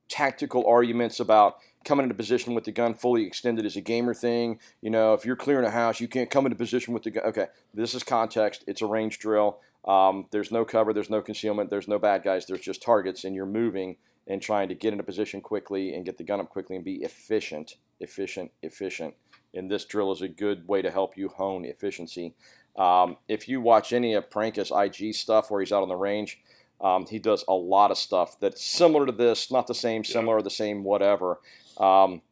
tactical 0.09 0.67
arguments 0.67 1.21
about 1.21 1.59
coming 1.85 2.03
into 2.03 2.15
position 2.15 2.55
with 2.55 2.65
the 2.65 2.73
gun 2.73 2.95
fully 2.95 3.25
extended 3.25 3.65
is 3.65 3.77
a 3.77 3.81
gamer 3.81 4.13
thing. 4.13 4.59
You 4.83 4.91
know 4.91 5.15
if 5.15 5.25
you're 5.25 5.37
clearing 5.37 5.67
a 5.67 5.71
house 5.71 6.01
you 6.01 6.09
can't 6.09 6.31
come 6.31 6.47
into 6.47 6.57
position 6.57 6.93
with 6.93 7.05
the 7.05 7.11
gun 7.13 7.25
okay 7.25 7.47
this 7.73 7.95
is 7.95 8.03
context. 8.03 8.65
It's 8.67 8.83
a 8.83 8.87
range 8.87 9.19
drill. 9.19 9.61
Um, 9.87 10.27
there's 10.31 10.51
no 10.51 10.65
cover. 10.65 10.93
There's 10.93 11.11
no 11.11 11.23
concealment. 11.23 11.71
There's 11.71 11.89
no 11.89 11.99
bad 11.99 12.23
guys. 12.23 12.47
There's 12.47 12.61
just 12.61 12.83
targets 12.83 13.25
and 13.25 13.35
you're 13.35 13.47
moving 13.47 13.97
and 14.27 14.43
trying 14.43 14.69
to 14.69 14.75
get 14.75 14.93
into 14.93 15.05
position 15.05 15.41
quickly 15.41 15.95
and 15.95 16.05
get 16.05 16.19
the 16.19 16.25
gun 16.25 16.41
up 16.41 16.51
quickly 16.51 16.77
and 16.77 16.85
be 16.85 16.97
efficient, 16.97 17.77
efficient, 17.99 18.51
efficient. 18.63 19.15
And 19.55 19.71
this 19.71 19.85
drill 19.85 20.13
is 20.13 20.23
a 20.23 20.29
good 20.29 20.69
way 20.69 20.83
to 20.83 20.91
help 20.91 21.17
you 21.17 21.29
hone 21.29 21.65
efficiency. 21.65 22.35
Um, 22.77 23.17
if 23.29 23.49
you 23.49 23.61
watch 23.61 23.93
any 23.93 24.15
of 24.15 24.31
Prankus 24.31 24.71
IG 24.71 25.15
stuff 25.15 25.51
where 25.51 25.61
he's 25.61 25.73
out 25.73 25.83
on 25.83 25.89
the 25.89 25.97
range, 25.97 26.41
um, 26.81 27.07
he 27.07 27.19
does 27.19 27.45
a 27.49 27.55
lot 27.55 27.91
of 27.91 27.99
stuff 27.99 28.39
that's 28.41 28.63
similar 28.65 29.07
to 29.07 29.13
this, 29.13 29.51
not 29.51 29.67
the 29.67 29.75
same, 29.75 30.05
similar, 30.05 30.37
or 30.39 30.43
the 30.43 30.51
same, 30.51 30.83
whatever. 30.85 31.41
Um, 31.79 32.23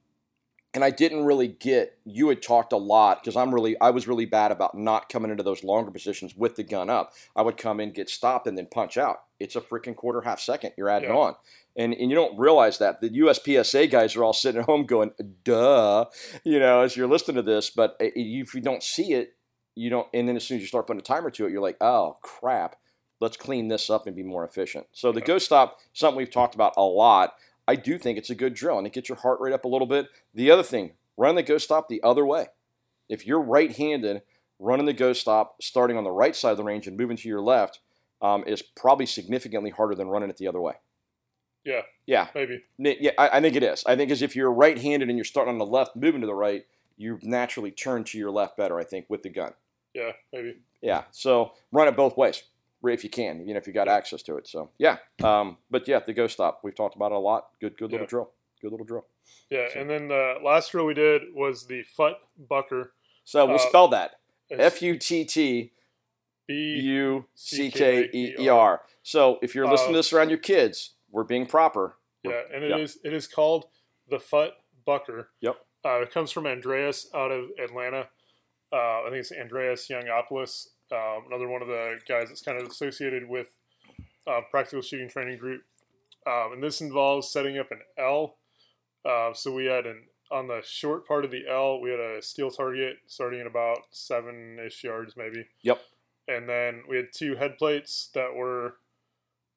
and 0.74 0.84
I 0.84 0.90
didn't 0.90 1.24
really 1.24 1.48
get. 1.48 1.98
You 2.04 2.28
had 2.28 2.42
talked 2.42 2.72
a 2.72 2.76
lot 2.76 3.22
because 3.22 3.36
I'm 3.36 3.54
really, 3.54 3.78
I 3.80 3.90
was 3.90 4.06
really 4.06 4.26
bad 4.26 4.52
about 4.52 4.76
not 4.76 5.08
coming 5.08 5.30
into 5.30 5.42
those 5.42 5.64
longer 5.64 5.90
positions 5.90 6.36
with 6.36 6.56
the 6.56 6.62
gun 6.62 6.90
up. 6.90 7.12
I 7.34 7.42
would 7.42 7.56
come 7.56 7.80
in, 7.80 7.90
get 7.92 8.10
stopped, 8.10 8.46
and 8.46 8.56
then 8.56 8.66
punch 8.66 8.96
out. 8.98 9.22
It's 9.40 9.56
a 9.56 9.60
freaking 9.62 9.96
quarter, 9.96 10.20
half 10.20 10.40
second. 10.40 10.72
You're 10.76 10.90
adding 10.90 11.08
Yeah. 11.10 11.16
on, 11.16 11.36
and 11.74 11.94
and 11.94 12.10
you 12.10 12.14
don't 12.16 12.38
realize 12.38 12.78
that 12.78 13.00
the 13.00 13.08
USPSA 13.08 13.90
guys 13.90 14.14
are 14.14 14.22
all 14.24 14.32
sitting 14.34 14.60
at 14.60 14.66
home 14.66 14.84
going, 14.84 15.12
"Duh," 15.42 16.04
you 16.44 16.58
know, 16.58 16.82
as 16.82 16.96
you're 16.96 17.08
listening 17.08 17.36
to 17.36 17.42
this. 17.42 17.70
But 17.70 17.96
if 17.98 18.54
you 18.54 18.60
don't 18.60 18.82
see 18.82 19.14
it, 19.14 19.34
you 19.74 19.88
don't. 19.90 20.06
And 20.12 20.28
then 20.28 20.36
as 20.36 20.44
soon 20.44 20.56
as 20.58 20.60
you 20.62 20.68
start 20.68 20.86
putting 20.86 21.00
a 21.00 21.02
timer 21.02 21.30
to 21.30 21.46
it, 21.46 21.50
you're 21.52 21.62
like, 21.62 21.78
"Oh 21.80 22.18
crap." 22.22 22.76
Let's 23.20 23.36
clean 23.36 23.68
this 23.68 23.90
up 23.90 24.06
and 24.06 24.14
be 24.14 24.22
more 24.22 24.44
efficient. 24.44 24.86
So 24.92 25.12
the. 25.12 25.20
Go 25.20 25.38
Stop, 25.38 25.78
something 25.92 26.16
we've 26.16 26.30
talked 26.30 26.54
about 26.54 26.74
a 26.76 26.82
lot. 26.82 27.34
I 27.66 27.76
do 27.76 27.98
think 27.98 28.16
it's 28.16 28.30
a 28.30 28.34
good 28.34 28.54
drill 28.54 28.78
and 28.78 28.86
it 28.86 28.92
gets 28.92 29.08
your 29.08 29.18
heart 29.18 29.40
rate 29.40 29.52
up 29.52 29.64
a 29.64 29.68
little 29.68 29.86
bit. 29.86 30.08
The 30.34 30.50
other 30.50 30.62
thing, 30.62 30.92
run 31.16 31.34
the 31.34 31.42
Go 31.42 31.58
Stop 31.58 31.88
the 31.88 32.02
other 32.02 32.24
way. 32.24 32.46
If 33.08 33.26
you're 33.26 33.42
right-handed, 33.42 34.22
running 34.58 34.86
the 34.86 34.92
Go 34.92 35.12
Stop, 35.12 35.56
starting 35.60 35.96
on 35.96 36.04
the 36.04 36.10
right 36.10 36.34
side 36.34 36.52
of 36.52 36.56
the 36.56 36.64
range 36.64 36.86
and 36.86 36.96
moving 36.96 37.16
to 37.18 37.28
your 37.28 37.42
left, 37.42 37.80
um, 38.22 38.44
is 38.46 38.62
probably 38.62 39.06
significantly 39.06 39.70
harder 39.70 39.94
than 39.94 40.08
running 40.08 40.30
it 40.30 40.38
the 40.38 40.48
other 40.48 40.60
way. 40.60 40.74
Yeah. 41.64 41.82
Yeah, 42.06 42.28
Maybe. 42.34 42.62
Yeah, 42.78 43.10
I, 43.18 43.28
I 43.36 43.40
think 43.42 43.54
it 43.54 43.62
is. 43.62 43.84
I 43.86 43.96
think 43.96 44.10
as 44.10 44.22
if 44.22 44.34
you're 44.34 44.52
right-handed 44.52 45.08
and 45.08 45.18
you're 45.18 45.24
starting 45.24 45.52
on 45.52 45.58
the 45.58 45.66
left, 45.66 45.94
moving 45.94 46.22
to 46.22 46.26
the 46.26 46.34
right, 46.34 46.64
you 46.96 47.18
naturally 47.22 47.70
turn 47.70 48.04
to 48.04 48.18
your 48.18 48.30
left 48.30 48.56
better. 48.56 48.78
I 48.78 48.84
think 48.84 49.06
with 49.10 49.22
the 49.22 49.28
gun. 49.28 49.52
Yeah. 49.92 50.12
Maybe. 50.32 50.56
Yeah, 50.80 51.04
so 51.10 51.52
run 51.70 51.88
it 51.88 51.96
both 51.96 52.16
ways 52.16 52.44
if 52.84 53.02
you 53.04 53.10
can, 53.10 53.46
you 53.46 53.54
know, 53.54 53.58
if 53.58 53.66
you 53.66 53.72
got 53.72 53.88
access 53.88 54.22
to 54.22 54.36
it. 54.36 54.46
So 54.46 54.70
yeah, 54.78 54.98
um, 55.22 55.58
but 55.70 55.86
yeah, 55.88 55.98
the 56.00 56.12
Go 56.12 56.26
Stop, 56.26 56.60
we've 56.62 56.74
talked 56.74 56.94
about 56.96 57.12
it 57.12 57.16
a 57.16 57.18
lot. 57.18 57.48
Good, 57.60 57.76
good 57.76 57.90
little 57.90 58.04
Yeah. 58.04 58.08
drill. 58.08 58.30
Good 58.62 58.70
little 58.70 58.86
drill. 58.86 59.06
Yeah. 59.50 59.68
So- 59.72 59.80
And 59.80 59.90
then 59.90 60.08
the 60.08 60.36
last 60.42 60.72
drill 60.72 60.86
we 60.86 60.94
did 60.94 61.34
was 61.34 61.66
the 61.66 61.82
Fut 61.82 62.18
Bucker. 62.36 62.92
So 63.24 63.44
we'll 63.46 63.56
Uh, 63.56 63.68
spell 63.68 63.88
that 63.88 64.20
F 64.50 64.80
U 64.82 64.96
T 64.96 65.24
T 65.24 65.72
B. 66.46 66.54
U 66.54 67.26
C 67.34 67.70
K 67.70 68.08
E 68.12 68.34
E 68.38 68.48
R. 68.48 68.82
So 69.02 69.38
if 69.42 69.54
you're 69.54 69.68
listening 69.68 69.92
to 69.92 69.98
this 69.98 70.12
around 70.12 70.30
your 70.30 70.38
kids, 70.38 70.94
we're 71.10 71.24
being 71.24 71.46
proper. 71.46 71.96
Yeah, 72.22 72.42
and 72.52 72.64
it 72.64 72.70
Yeah. 72.70 72.78
is 72.78 72.98
it 73.04 73.12
is 73.12 73.26
called 73.26 73.66
the 74.08 74.18
Fut 74.18 74.56
Bucker. 74.84 75.30
Yep. 75.40 75.56
Uh, 75.84 76.00
it 76.00 76.10
comes 76.10 76.32
from 76.32 76.46
Andreas 76.46 77.08
out 77.14 77.30
of 77.30 77.50
Atlanta. 77.62 78.08
Uh, 78.72 79.02
I 79.02 79.04
think 79.10 79.16
it's 79.20 79.32
Andreas 79.32 79.88
Youngopoulos, 79.88 80.68
um, 80.92 81.24
another 81.28 81.48
one 81.48 81.62
of 81.62 81.68
the 81.68 81.98
guys 82.08 82.28
that's 82.28 82.42
kind 82.42 82.60
of 82.60 82.68
associated 82.68 83.28
with 83.28 83.48
uh, 84.26 84.40
Practical 84.50 84.82
Shooting 84.82 85.08
Training 85.08 85.38
Group. 85.38 85.62
Um, 86.26 86.52
and 86.54 86.62
this 86.62 86.80
involves 86.80 87.30
setting 87.30 87.58
up 87.58 87.70
an 87.70 87.80
L. 87.98 88.36
Uh, 89.04 89.32
so 89.32 89.52
we 89.52 89.66
had 89.66 89.86
an 89.86 90.04
on 90.30 90.46
the 90.46 90.60
short 90.64 91.06
part 91.06 91.24
of 91.24 91.30
the 91.30 91.44
L, 91.48 91.80
we 91.80 91.90
had 91.90 92.00
a 92.00 92.22
steel 92.22 92.50
target 92.50 92.98
starting 93.06 93.40
at 93.40 93.46
about 93.46 93.78
seven 93.90 94.58
ish 94.64 94.84
yards, 94.84 95.14
maybe. 95.16 95.46
Yep. 95.62 95.80
And 96.26 96.48
then 96.48 96.82
we 96.88 96.96
had 96.96 97.06
two 97.14 97.36
head 97.36 97.56
plates 97.56 98.10
that 98.14 98.34
were 98.34 98.74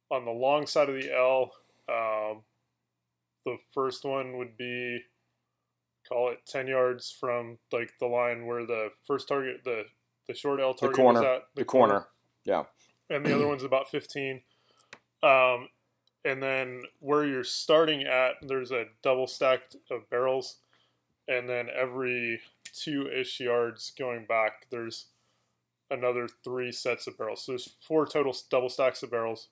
on 0.10 0.26
the 0.26 0.32
long 0.32 0.66
side 0.66 0.90
of 0.90 0.96
the 0.96 1.14
L. 1.14 1.52
Um, 1.90 2.44
the 3.46 3.58
first 3.74 4.06
one 4.06 4.38
would 4.38 4.56
be 4.58 5.02
call 6.08 6.30
it 6.30 6.40
10 6.48 6.68
yards 6.68 7.16
from 7.18 7.58
like 7.72 7.92
the 8.00 8.08
line 8.08 8.46
where 8.46 8.66
the 8.66 8.90
first 9.06 9.28
target 9.28 9.62
the 9.64 9.84
the 10.32 10.38
short 10.38 10.60
L 10.60 10.74
target 10.74 10.96
corner. 10.98 11.20
was 11.22 11.28
at 11.28 11.44
The 11.56 11.66
corner. 11.66 12.08
Yeah. 12.46 12.64
and 13.10 13.26
the 13.26 13.36
other 13.36 13.48
one's 13.48 13.64
about 13.64 13.90
15 13.90 14.42
um, 15.24 15.68
and 16.26 16.42
then 16.42 16.84
where 17.00 17.26
you're 17.26 17.44
starting 17.44 18.04
at 18.04 18.34
there's 18.42 18.72
a 18.72 18.86
double 19.04 19.28
stacked 19.28 19.76
of 19.92 20.10
barrels 20.10 20.58
and 21.28 21.48
then 21.50 21.68
every 21.70 22.40
two 22.74 23.08
ish 23.10 23.40
yards 23.40 23.92
going 23.98 24.26
back 24.26 24.66
there's 24.72 25.08
another 25.92 26.28
three 26.44 26.72
sets 26.72 27.06
of 27.06 27.18
barrels 27.18 27.44
so 27.44 27.52
there's 27.52 27.70
four 27.86 28.06
total 28.08 28.36
double 28.50 28.70
stacks 28.70 29.04
of 29.04 29.12
barrels 29.12 29.50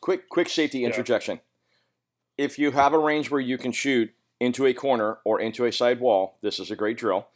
Quick, 0.00 0.28
quick 0.28 0.48
safety 0.48 0.80
Yeah. 0.80 0.88
interjection. 0.88 1.40
If 2.36 2.58
you 2.58 2.72
have 2.72 2.92
a 2.92 2.98
range 2.98 3.30
where 3.30 3.40
you 3.40 3.56
can 3.56 3.70
shoot 3.70 4.12
into 4.40 4.66
a 4.66 4.74
corner 4.74 5.18
or 5.24 5.38
into 5.40 5.64
a 5.64 5.70
side 5.70 6.00
wall, 6.00 6.38
this 6.42 6.58
is 6.58 6.72
a 6.72 6.76
great 6.76 6.96
drill. 6.98 7.28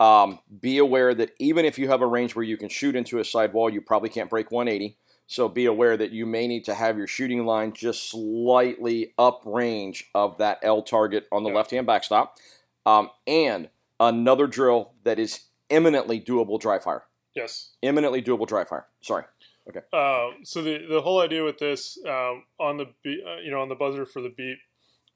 Um, 0.00 0.40
be 0.60 0.78
aware 0.78 1.14
that 1.14 1.34
even 1.38 1.64
if 1.64 1.78
you 1.78 1.88
have 1.88 2.00
a 2.00 2.06
range 2.06 2.34
where 2.34 2.44
you 2.44 2.56
can 2.56 2.70
shoot 2.70 2.96
into 2.96 3.18
a 3.18 3.24
side 3.24 3.52
wall, 3.52 3.68
you 3.70 3.82
probably 3.82 4.08
can't 4.08 4.30
break 4.30 4.50
180. 4.50 4.96
So 5.26 5.48
be 5.48 5.66
aware 5.66 5.96
that 5.96 6.10
you 6.10 6.26
may 6.26 6.48
need 6.48 6.64
to 6.64 6.74
have 6.74 6.98
your 6.98 7.06
shooting 7.06 7.46
line 7.46 7.72
just 7.72 8.10
slightly 8.10 9.12
up 9.16 9.42
range 9.44 10.10
of 10.14 10.38
that 10.38 10.58
L 10.62 10.82
target 10.82 11.28
on 11.30 11.44
the 11.44 11.50
left 11.50 11.70
hand 11.70 11.86
backstop. 11.86 12.36
Um, 12.84 13.10
and 13.26 13.68
another 14.00 14.48
drill 14.48 14.94
that 15.04 15.20
is 15.20 15.44
eminently 15.70 16.20
doable 16.20 16.58
dry 16.58 16.80
fire. 16.80 17.04
yes 17.36 17.70
Eminently 17.82 18.22
doable 18.22 18.46
dry 18.46 18.64
fire. 18.64 18.86
Sorry. 19.02 19.24
Okay. 19.68 19.80
Uh, 19.92 20.30
so 20.42 20.62
the 20.62 20.84
the 20.88 21.02
whole 21.02 21.20
idea 21.20 21.44
with 21.44 21.58
this 21.58 21.98
um, 22.08 22.44
on 22.58 22.78
the 22.78 22.86
uh, 23.06 23.36
you 23.40 23.50
know 23.50 23.60
on 23.60 23.68
the 23.68 23.74
buzzer 23.76 24.06
for 24.06 24.20
the 24.20 24.30
beep, 24.30 24.58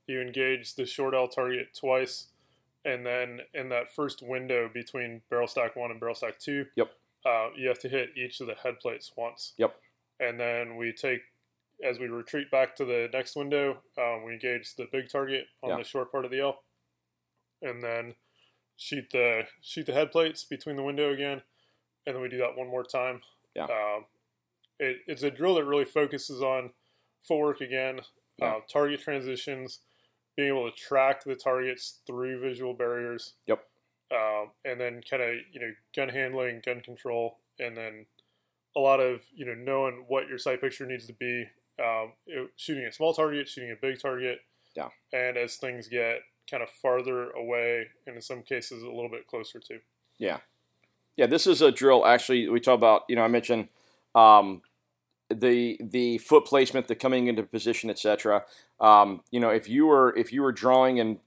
you 0.06 0.20
engage 0.20 0.74
the 0.74 0.86
short 0.86 1.14
L 1.14 1.26
target 1.26 1.68
twice, 1.78 2.28
and 2.84 3.04
then 3.06 3.40
in 3.54 3.68
that 3.70 3.92
first 3.94 4.22
window 4.22 4.68
between 4.72 5.22
barrel 5.30 5.46
stack 5.48 5.76
one 5.76 5.90
and 5.90 5.98
barrel 6.00 6.14
stack 6.14 6.38
two, 6.38 6.66
Yep. 6.76 6.90
uh, 7.24 7.48
you 7.56 7.68
have 7.68 7.78
to 7.80 7.88
hit 7.88 8.10
each 8.16 8.40
of 8.40 8.46
the 8.46 8.54
head 8.54 8.78
plates 8.80 9.12
once. 9.16 9.54
Yep. 9.58 9.74
And 10.20 10.38
then 10.38 10.76
we 10.76 10.92
take 10.92 11.20
as 11.82 11.98
we 11.98 12.06
retreat 12.06 12.50
back 12.50 12.76
to 12.76 12.84
the 12.84 13.08
next 13.12 13.34
window, 13.34 13.82
um, 13.98 14.22
we 14.24 14.32
engage 14.32 14.76
the 14.76 14.86
big 14.92 15.08
target 15.08 15.46
on 15.62 15.70
Yeah. 15.70 15.76
the 15.78 15.84
short 15.84 16.12
part 16.12 16.24
of 16.24 16.30
the 16.30 16.38
L, 16.40 16.62
and 17.62 17.82
then 17.82 18.14
shoot 18.76 19.10
the 19.10 19.46
shoot 19.60 19.86
the 19.86 19.92
head 19.92 20.12
plates 20.12 20.44
between 20.44 20.76
the 20.76 20.82
window 20.82 21.12
again, 21.12 21.42
and 22.06 22.14
then 22.14 22.22
we 22.22 22.28
do 22.28 22.38
that 22.38 22.56
one 22.56 22.68
more 22.68 22.84
time. 22.84 23.22
Yeah. 23.54 23.64
Um, 23.64 24.06
it, 24.78 24.98
it's 25.06 25.22
a 25.22 25.30
drill 25.30 25.54
that 25.56 25.64
really 25.64 25.84
focuses 25.84 26.42
on 26.42 26.72
footwork 27.22 27.60
again, 27.60 28.00
Yeah. 28.38 28.56
uh, 28.56 28.60
target 28.68 29.00
transitions, 29.00 29.80
being 30.36 30.48
able 30.48 30.70
to 30.70 30.76
track 30.76 31.24
the 31.24 31.34
targets 31.34 32.00
through 32.06 32.40
visual 32.40 32.74
barriers. 32.74 33.34
Yep. 33.46 33.64
Um, 34.12 34.50
and 34.64 34.80
then 34.80 35.00
kind 35.08 35.22
of 35.22 35.34
you 35.52 35.60
know 35.60 35.72
gun 35.94 36.08
handling, 36.08 36.60
gun 36.64 36.80
control, 36.80 37.38
and 37.58 37.76
then 37.76 38.06
a 38.76 38.80
lot 38.80 39.00
of 39.00 39.20
you 39.34 39.46
know 39.46 39.54
knowing 39.54 40.04
what 40.08 40.28
your 40.28 40.38
sight 40.38 40.60
picture 40.60 40.86
needs 40.86 41.06
to 41.06 41.14
be. 41.14 41.46
Um, 41.78 42.12
it- 42.26 42.50
shooting 42.56 42.84
a 42.84 42.92
small 42.92 43.14
target, 43.14 43.48
shooting 43.48 43.70
a 43.72 43.80
big 43.80 44.00
target. 44.00 44.40
Yeah. 44.76 44.88
And 45.12 45.36
as 45.36 45.56
things 45.56 45.88
get 45.88 46.20
kind 46.50 46.62
of 46.62 46.68
farther 46.70 47.30
away, 47.30 47.86
and 48.06 48.16
in 48.16 48.22
some 48.22 48.42
cases 48.42 48.82
a 48.82 48.90
little 48.90 49.08
bit 49.10 49.26
closer 49.26 49.58
to. 49.58 49.78
Yeah. 50.18 50.38
Yeah, 51.16 51.26
this 51.26 51.46
is 51.46 51.62
a 51.62 51.70
drill. 51.70 52.04
Actually, 52.04 52.48
we 52.48 52.60
talk 52.60 52.74
about. 52.74 53.02
You 53.08 53.16
know, 53.16 53.22
I 53.22 53.28
mentioned 53.28 53.68
um, 54.14 54.62
the 55.40 55.80
the 55.82 56.18
foot 56.18 56.44
placement, 56.44 56.88
the 56.88 56.94
coming 56.94 57.26
into 57.26 57.42
position, 57.42 57.90
etc. 57.90 58.44
Um, 58.80 59.22
you 59.30 59.40
know, 59.40 59.50
if 59.50 59.68
you 59.68 59.86
were 59.86 60.16
if 60.16 60.32
you 60.32 60.42
were 60.42 60.52
drawing 60.52 61.00
and 61.00 61.18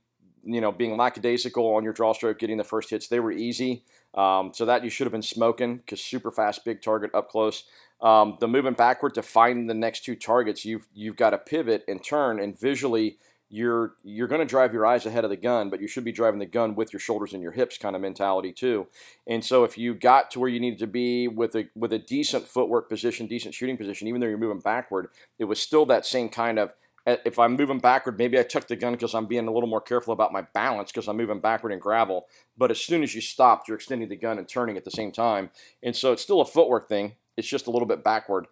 you 0.43 0.61
know 0.61 0.71
being 0.71 0.97
lackadaisical 0.97 1.75
on 1.75 1.83
your 1.83 1.93
draw 1.93 2.13
stroke, 2.13 2.39
getting 2.39 2.57
the 2.57 2.63
first 2.63 2.89
hits, 2.89 3.07
they 3.07 3.19
were 3.19 3.31
easy. 3.31 3.83
Um, 4.15 4.51
so 4.53 4.65
that 4.65 4.83
you 4.83 4.89
should 4.89 5.05
have 5.05 5.11
been 5.11 5.21
smoking 5.21 5.77
because 5.77 6.01
super 6.01 6.31
fast, 6.31 6.65
big 6.65 6.81
target 6.81 7.11
up 7.13 7.29
close. 7.29 7.65
Um, 8.01 8.37
the 8.39 8.47
moving 8.47 8.73
backward 8.73 9.13
to 9.15 9.21
find 9.21 9.69
the 9.69 9.73
next 9.73 10.05
two 10.05 10.15
targets, 10.15 10.65
you've 10.65 10.87
you've 10.93 11.15
got 11.15 11.31
to 11.31 11.37
pivot 11.37 11.83
and 11.87 12.03
turn, 12.03 12.39
and 12.39 12.59
visually 12.59 13.17
you're 13.49 13.95
you're 14.03 14.27
going 14.27 14.39
to 14.41 14.45
drive 14.45 14.73
your 14.73 14.85
eyes 14.85 15.05
ahead 15.05 15.23
of 15.23 15.29
the 15.29 15.37
gun, 15.37 15.69
but 15.69 15.79
you 15.81 15.87
should 15.87 16.03
be 16.03 16.11
driving 16.11 16.39
the 16.39 16.45
gun 16.45 16.75
with 16.75 16.91
your 16.91 16.99
shoulders 16.99 17.33
and 17.33 17.41
your 17.41 17.53
hips 17.53 17.77
kind 17.77 17.95
of 17.95 18.01
mentality 18.01 18.51
too. 18.51 18.87
And 19.25 19.43
so 19.43 19.63
if 19.63 19.77
you 19.77 19.93
got 19.93 20.31
to 20.31 20.39
where 20.39 20.49
you 20.49 20.59
needed 20.59 20.79
to 20.79 20.87
be 20.87 21.27
with 21.27 21.55
a 21.55 21.69
with 21.75 21.93
a 21.93 21.99
decent 21.99 22.47
footwork 22.47 22.89
position, 22.89 23.27
decent 23.27 23.53
shooting 23.53 23.77
position, 23.77 24.07
even 24.07 24.19
though 24.19 24.27
you're 24.27 24.37
moving 24.37 24.59
backward, 24.59 25.07
it 25.39 25.45
was 25.45 25.59
still 25.59 25.85
that 25.85 26.05
same 26.05 26.27
kind 26.27 26.59
of 26.59 26.73
eh, 27.05 27.17
if 27.25 27.39
I'm 27.39 27.55
moving 27.55 27.79
backward, 27.79 28.17
maybe 28.17 28.37
I 28.37 28.43
took 28.43 28.67
the 28.67 28.75
gun 28.75 28.93
because 28.93 29.15
I'm 29.15 29.27
being 29.27 29.47
a 29.47 29.53
little 29.53 29.69
more 29.69 29.81
careful 29.81 30.13
about 30.13 30.33
my 30.33 30.41
balance 30.41 30.91
because 30.91 31.07
I'm 31.07 31.17
moving 31.17 31.39
backward 31.39 31.71
in 31.71 31.79
gravel. 31.79 32.27
But 32.57 32.71
as 32.71 32.81
soon 32.81 33.01
as 33.01 33.15
you 33.15 33.21
stopped, 33.21 33.67
you're 33.67 33.77
extending 33.77 34.09
the 34.09 34.17
gun 34.17 34.37
and 34.37 34.47
turning 34.47 34.75
at 34.75 34.83
the 34.83 34.91
same 34.91 35.11
time. 35.11 35.51
And 35.81 35.95
so 35.95 36.11
it's 36.11 36.21
still 36.21 36.41
a 36.41 36.45
footwork 36.45 36.89
thing. 36.89 37.15
It's 37.37 37.47
just 37.47 37.67
a 37.67 37.71
little 37.71 37.87
bit 37.87 38.03
backward. 38.03 38.47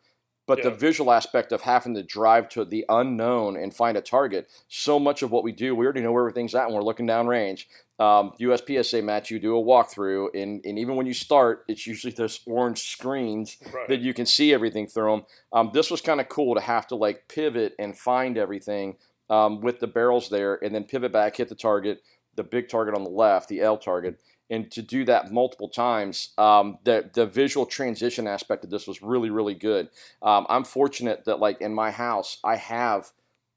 But 0.48 0.62
the 0.62 0.70
visual 0.70 1.12
aspect 1.12 1.52
of 1.52 1.62
having 1.62 1.96
to 1.96 2.04
drive 2.04 2.50
to 2.50 2.66
the 2.66 2.86
unknown 2.88 3.58
and 3.58 3.74
find 3.74 3.98
a 3.98 4.02
target, 4.02 4.48
so 4.68 5.00
much 5.00 5.24
of 5.24 5.32
what 5.32 5.44
we 5.44 5.52
do, 5.52 5.76
we 5.76 5.86
already 5.86 6.02
know 6.02 6.12
where 6.12 6.22
everything's 6.22 6.54
at 6.54 6.68
when 6.68 6.76
we're 6.76 6.84
looking 6.84 7.08
down 7.08 7.26
range. 7.26 7.68
Um, 7.98 8.34
USPSA 8.40 9.04
match, 9.04 9.32
you 9.32 9.40
do 9.40 9.58
a 9.58 9.64
walkthrough, 9.64 10.30
and, 10.36 10.64
and 10.66 10.78
even 10.78 10.98
when 10.98 11.08
you 11.08 11.14
start, 11.14 11.64
it's 11.68 11.88
usually 11.88 12.14
those 12.14 12.42
orange 12.46 12.84
screens 12.92 13.58
Right. 13.74 13.88
that 13.88 14.02
you 14.02 14.14
can 14.14 14.26
see 14.26 14.54
everything 14.54 14.86
through 14.86 15.12
them. 15.12 15.26
Um, 15.52 15.72
this 15.74 15.90
was 15.90 16.02
kind 16.02 16.20
of 16.20 16.30
cool 16.30 16.54
to 16.56 16.62
have 16.62 16.86
to 16.88 16.96
like 16.96 17.28
pivot 17.28 17.74
and 17.80 17.98
find 17.98 18.38
everything 18.38 18.98
um, 19.30 19.62
with 19.62 19.80
the 19.80 19.88
barrels 19.88 20.30
there, 20.30 20.64
and 20.64 20.76
then 20.76 20.84
pivot 20.84 21.12
back, 21.12 21.38
hit 21.38 21.50
the 21.50 21.56
target, 21.56 22.02
the 22.36 22.44
big 22.44 22.70
target 22.70 22.94
on 22.94 23.04
the 23.04 23.10
left, 23.10 23.50
the 23.50 23.62
L 23.62 23.78
target, 23.78 24.20
and 24.50 24.72
to 24.72 24.82
do 24.82 25.06
that 25.06 25.32
multiple 25.32 25.70
times. 25.70 26.30
Um, 26.38 26.78
the 26.84 27.10
the 27.14 27.26
visual 27.26 27.66
transition 27.66 28.28
aspect 28.28 28.64
of 28.64 28.70
this 28.70 28.88
was 28.88 29.02
really 29.02 29.30
really 29.30 29.56
good. 29.56 29.90
Um, 30.22 30.46
I'm 30.50 30.64
fortunate 30.64 31.26
that 31.26 31.40
like 31.40 31.62
in 31.62 31.74
my 31.74 31.92
house, 31.92 32.38
I 32.44 32.56
have 32.58 33.12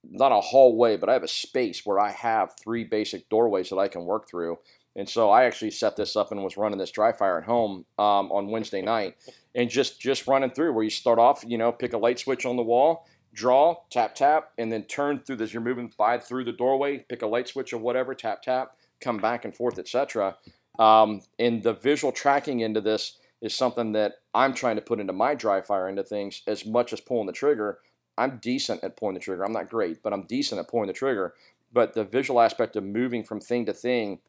not 0.04 0.32
a 0.32 0.40
hallway, 0.40 0.96
but 0.96 1.08
I 1.08 1.12
have 1.12 1.22
a 1.22 1.28
space 1.28 1.84
where 1.84 1.98
I 1.98 2.10
have 2.10 2.54
three 2.62 2.84
basic 2.84 3.28
doorways 3.28 3.70
that 3.70 3.78
I 3.78 3.88
can 3.88 4.04
work 4.04 4.28
through. 4.28 4.58
And 4.96 5.08
so 5.08 5.30
I 5.30 5.44
actually 5.44 5.70
set 5.70 5.96
this 5.96 6.16
up 6.16 6.32
and 6.32 6.42
was 6.42 6.56
running 6.56 6.78
this 6.78 6.90
dry 6.90 7.12
fire 7.12 7.38
at 7.38 7.44
home 7.44 7.84
um, 7.98 8.32
on 8.32 8.50
Wednesday 8.50 8.82
night, 8.82 9.16
and 9.54 9.70
just 9.70 10.00
just 10.00 10.26
running 10.26 10.50
through 10.50 10.72
where 10.72 10.84
you 10.84 10.90
start 10.90 11.18
off, 11.18 11.44
you 11.46 11.58
know, 11.58 11.70
pick 11.70 11.92
a 11.92 11.98
light 11.98 12.18
switch 12.18 12.44
on 12.44 12.56
the 12.56 12.62
wall, 12.62 13.06
draw, 13.32 13.76
tap 13.90 14.14
tap, 14.14 14.50
and 14.58 14.72
then 14.72 14.82
turn 14.84 15.20
through 15.20 15.36
this. 15.36 15.52
You're 15.52 15.62
moving 15.62 15.92
by 15.96 16.18
through 16.18 16.44
the 16.44 16.52
doorway, 16.52 16.98
pick 16.98 17.22
a 17.22 17.26
light 17.26 17.48
switch 17.48 17.72
or 17.72 17.78
whatever, 17.78 18.14
tap 18.14 18.42
tap, 18.42 18.72
come 19.00 19.18
back 19.18 19.44
and 19.44 19.54
forth, 19.54 19.78
etc. 19.78 20.36
Um, 20.78 21.22
and 21.38 21.62
the 21.62 21.74
visual 21.74 22.12
tracking 22.12 22.60
into 22.60 22.80
this 22.80 23.18
is 23.40 23.54
something 23.54 23.92
that 23.92 24.14
I'm 24.34 24.54
trying 24.54 24.76
to 24.76 24.82
put 24.82 25.00
into 25.00 25.12
my 25.12 25.34
dry 25.34 25.60
fire 25.60 25.88
into 25.88 26.02
things 26.02 26.42
as 26.46 26.66
much 26.66 26.92
as 26.92 27.00
pulling 27.00 27.26
the 27.26 27.32
trigger. 27.32 27.78
I'm 28.16 28.38
decent 28.38 28.82
at 28.82 28.96
pulling 28.96 29.14
the 29.14 29.20
trigger. 29.20 29.44
I'm 29.44 29.52
not 29.52 29.70
great, 29.70 30.02
but 30.02 30.12
I'm 30.12 30.22
decent 30.22 30.60
at 30.60 30.68
pulling 30.68 30.88
the 30.88 30.92
trigger. 30.92 31.34
But 31.72 31.94
the 31.94 32.04
visual 32.04 32.40
aspect 32.40 32.76
of 32.76 32.84
moving 32.84 33.22
from 33.22 33.40
thing 33.40 33.66
to 33.66 33.72
thing, 33.72 34.20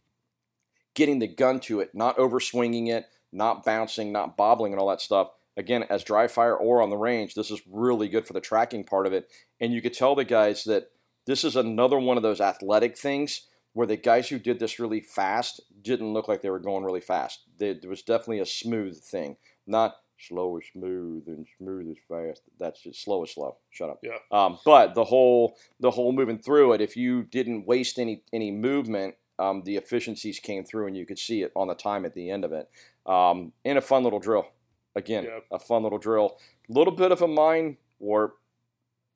getting 0.93 1.19
the 1.19 1.27
gun 1.27 1.59
to 1.61 1.79
it, 1.79 1.95
not 1.95 2.17
overswinging 2.17 2.89
it, 2.89 3.07
not 3.31 3.63
bouncing, 3.63 4.11
not 4.11 4.35
bobbling, 4.37 4.73
and 4.73 4.79
all 4.79 4.89
that 4.89 5.01
stuff. 5.01 5.29
Again, 5.57 5.83
as 5.89 6.03
dry 6.03 6.27
fire 6.27 6.55
or 6.55 6.81
on 6.81 6.89
the 6.89 6.97
range, 6.97 7.33
this 7.33 7.51
is 7.51 7.61
really 7.69 8.07
good 8.07 8.25
for 8.25 8.33
the 8.33 8.41
tracking 8.41 8.83
part 8.83 9.07
of 9.07 9.13
it. 9.13 9.29
And 9.59 9.73
you 9.73 9.81
could 9.81 9.93
tell 9.93 10.15
the 10.15 10.23
guys 10.23 10.63
that 10.65 10.91
this 11.25 11.43
is 11.43 11.55
another 11.55 11.99
one 11.99 12.17
of 12.17 12.23
those 12.23 12.41
athletic 12.41 12.97
things 12.97 13.47
where 13.73 13.87
the 13.87 13.97
guys 13.97 14.29
who 14.29 14.39
did 14.39 14.59
this 14.59 14.79
really 14.79 15.01
fast 15.01 15.61
didn't 15.81 16.11
look 16.13 16.27
like 16.27 16.41
they 16.41 16.49
were 16.49 16.59
going 16.59 16.83
really 16.83 17.01
fast. 17.01 17.41
They, 17.57 17.69
it 17.69 17.87
was 17.87 18.01
definitely 18.01 18.39
a 18.39 18.45
smooth 18.45 19.01
thing, 19.01 19.37
not 19.67 19.95
slow 20.17 20.57
is 20.57 20.65
smooth 20.73 21.23
and 21.27 21.47
smooth 21.57 21.87
is 21.89 21.97
fast. 22.07 22.41
That's 22.59 22.81
just 22.83 23.01
slow 23.03 23.23
is 23.23 23.33
slow. 23.33 23.55
Shut 23.71 23.89
up. 23.89 23.99
Yeah. 24.03 24.17
Um, 24.31 24.59
but 24.65 24.93
the 24.93 25.05
whole 25.05 25.55
the 25.79 25.91
whole 25.91 26.11
moving 26.11 26.39
through 26.39 26.73
it, 26.73 26.81
if 26.81 26.97
you 26.97 27.23
didn't 27.23 27.65
waste 27.65 27.97
any 27.99 28.23
any 28.33 28.51
movement, 28.51 29.15
um, 29.37 29.63
the 29.63 29.77
efficiencies 29.77 30.39
came 30.39 30.65
through, 30.65 30.87
and 30.87 30.97
you 30.97 31.05
could 31.05 31.19
see 31.19 31.41
it 31.41 31.51
on 31.55 31.67
the 31.69 31.75
time 31.75 32.03
at 32.05 32.13
the 32.13 32.29
end 32.29 32.43
of 32.43 32.51
it. 32.51 32.69
Um, 33.05 33.53
and 33.63 33.77
a 33.77 33.81
fun 33.81 34.03
little 34.03 34.19
drill. 34.19 34.47
Again, 34.95 35.23
Yeah. 35.23 35.39
a 35.51 35.59
fun 35.59 35.83
little 35.83 35.97
drill. 35.99 36.37
A 36.69 36.73
little 36.73 36.93
bit 36.93 37.11
of 37.13 37.21
a 37.21 37.27
mind 37.27 37.77
warp. 37.99 38.35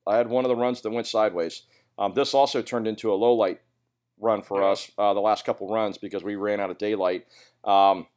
I 0.08 0.16
had 0.18 0.30
one 0.30 0.46
of 0.46 0.50
the 0.50 0.56
runs 0.56 0.82
that 0.82 0.92
went 0.92 1.08
sideways. 1.08 1.64
Um, 1.98 2.14
this 2.14 2.34
also 2.34 2.62
turned 2.62 2.88
into 2.88 3.12
a 3.12 3.16
low 3.16 3.34
light 3.34 3.60
run 4.20 4.42
for 4.42 4.62
Yeah. 4.62 4.68
us 4.70 4.92
uh, 4.98 5.14
the 5.14 5.20
last 5.22 5.46
couple 5.46 5.68
runs 5.74 5.98
because 5.98 6.24
we 6.24 6.36
ran 6.36 6.60
out 6.60 6.70
of 6.70 6.78
daylight. 6.78 7.26
Um, 7.64 8.08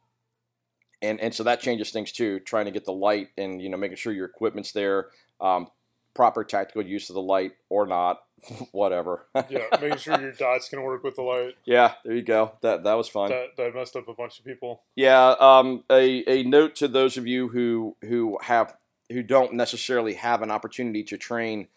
and 1.01 1.19
and 1.19 1.33
so 1.33 1.43
that 1.43 1.59
changes 1.61 1.91
things 1.91 2.11
too. 2.11 2.39
Trying 2.39 2.65
to 2.65 2.71
get 2.71 2.85
the 2.85 2.93
light 2.93 3.29
and 3.37 3.61
you 3.61 3.69
know 3.69 3.77
making 3.77 3.97
sure 3.97 4.11
your 4.13 4.25
equipment's 4.25 4.71
there, 4.71 5.07
um, 5.39 5.67
proper 6.15 6.43
tactical 6.43 6.81
use 6.81 7.09
of 7.09 7.13
the 7.13 7.21
light 7.21 7.51
or 7.69 7.85
not, 7.85 8.23
whatever. 8.71 9.27
yeah, 9.49 9.65
making 9.79 9.99
sure 9.99 10.19
your 10.19 10.31
dots 10.31 10.69
can 10.69 10.81
work 10.81 11.03
with 11.03 11.15
the 11.15 11.21
light. 11.21 11.53
yeah, 11.65 11.93
there 12.03 12.15
you 12.15 12.23
go. 12.23 12.53
That 12.61 12.83
that 12.83 12.95
was 12.95 13.07
fun. 13.09 13.29
That 13.29 13.55
that 13.57 13.75
messed 13.75 13.95
up 13.95 14.07
a 14.07 14.13
bunch 14.13 14.39
of 14.39 14.45
people. 14.45 14.81
Yeah. 14.95 15.35
Um, 15.39 15.83
a, 15.91 16.23
a 16.27 16.43
note 16.43 16.75
to 16.77 16.87
those 16.87 17.15
of 17.17 17.27
you 17.27 17.49
who 17.49 17.95
who 18.01 18.39
have 18.41 18.75
who 19.11 19.21
don't 19.21 19.53
necessarily 19.53 20.15
have 20.15 20.41
an 20.41 20.49
opportunity 20.49 21.03
to 21.03 21.17
train 21.17 21.67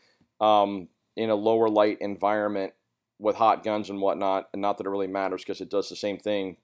um, 0.41 0.89
in 1.15 1.29
a 1.29 1.35
lower 1.35 1.69
light 1.69 1.99
environment 2.01 2.73
with 3.21 3.37
hot 3.37 3.63
guns 3.63 3.91
and 3.91 4.01
whatnot, 4.01 4.49
and 4.53 4.63
not 4.63 4.79
that 4.79 4.87
it 4.87 4.91
really 4.91 5.07
matters 5.07 5.43
because 5.43 5.61
it 5.61 5.71
does 5.71 5.89
the 5.89 5.97
same 5.97 6.19
thing 6.19 6.57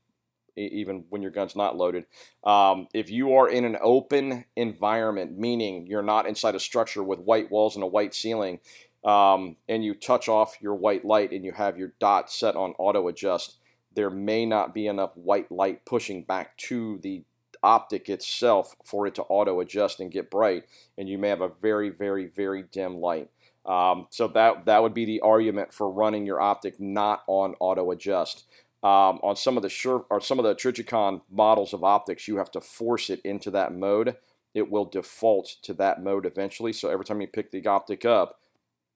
even 0.56 1.04
when 1.10 1.22
your 1.22 1.30
gun's 1.30 1.54
not 1.54 1.76
loaded. 1.76 2.06
Um, 2.42 2.88
if 2.94 3.10
you 3.10 3.34
are 3.34 3.48
in 3.48 3.64
an 3.64 3.76
open 3.80 4.46
environment, 4.56 5.38
meaning 5.38 5.86
you're 5.86 6.02
not 6.02 6.26
inside 6.26 6.54
a 6.54 6.60
structure 6.60 7.02
with 7.02 7.18
white 7.20 7.50
walls 7.50 7.74
and 7.74 7.84
a 7.84 7.86
white 7.86 8.14
ceiling, 8.14 8.60
um, 9.04 9.56
and 9.68 9.84
you 9.84 9.94
touch 9.94 10.28
off 10.28 10.56
your 10.60 10.74
white 10.74 11.04
light 11.04 11.30
and 11.30 11.44
you 11.44 11.52
have 11.52 11.78
your 11.78 11.92
dot 12.00 12.30
set 12.30 12.56
on 12.56 12.72
auto 12.78 13.06
adjust, 13.08 13.58
there 13.94 14.10
may 14.10 14.46
not 14.46 14.74
be 14.74 14.86
enough 14.86 15.16
white 15.16 15.52
light 15.52 15.84
pushing 15.84 16.22
back 16.22 16.56
to 16.56 16.98
the 17.02 17.22
optic 17.62 18.08
itself 18.08 18.76
for 18.84 19.06
it 19.06 19.14
to 19.14 19.22
auto 19.24 19.60
adjust 19.60 20.00
and 20.00 20.10
get 20.10 20.30
bright, 20.30 20.64
and 20.96 21.08
you 21.08 21.18
may 21.18 21.28
have 21.28 21.40
a 21.40 21.48
very, 21.48 21.90
very, 21.90 22.26
very 22.26 22.62
dim 22.62 22.96
light. 22.96 23.28
Um, 23.66 24.06
so 24.10 24.28
that 24.28 24.64
that 24.66 24.82
would 24.82 24.94
be 24.94 25.04
the 25.04 25.20
argument 25.20 25.72
for 25.72 25.90
running 25.90 26.24
your 26.24 26.40
optic 26.40 26.78
not 26.78 27.22
on 27.26 27.54
auto 27.58 27.90
adjust. 27.90 28.44
Um, 28.82 29.18
on 29.22 29.34
some 29.34 29.56
of 29.56 29.62
the 29.62 29.68
sure 29.68 30.04
or 30.10 30.20
some 30.20 30.38
of 30.38 30.44
the 30.44 30.54
Trijicon 30.54 31.22
models 31.30 31.72
of 31.72 31.82
optics, 31.82 32.28
you 32.28 32.36
have 32.36 32.50
to 32.52 32.60
force 32.60 33.10
it 33.10 33.20
into 33.24 33.50
that 33.50 33.74
mode. 33.74 34.16
It 34.54 34.70
will 34.70 34.84
default 34.84 35.56
to 35.62 35.74
that 35.74 36.02
mode 36.02 36.24
eventually. 36.24 36.72
So 36.72 36.88
every 36.88 37.04
time 37.04 37.20
you 37.20 37.26
pick 37.26 37.50
the 37.50 37.66
optic 37.66 38.04
up, 38.04 38.38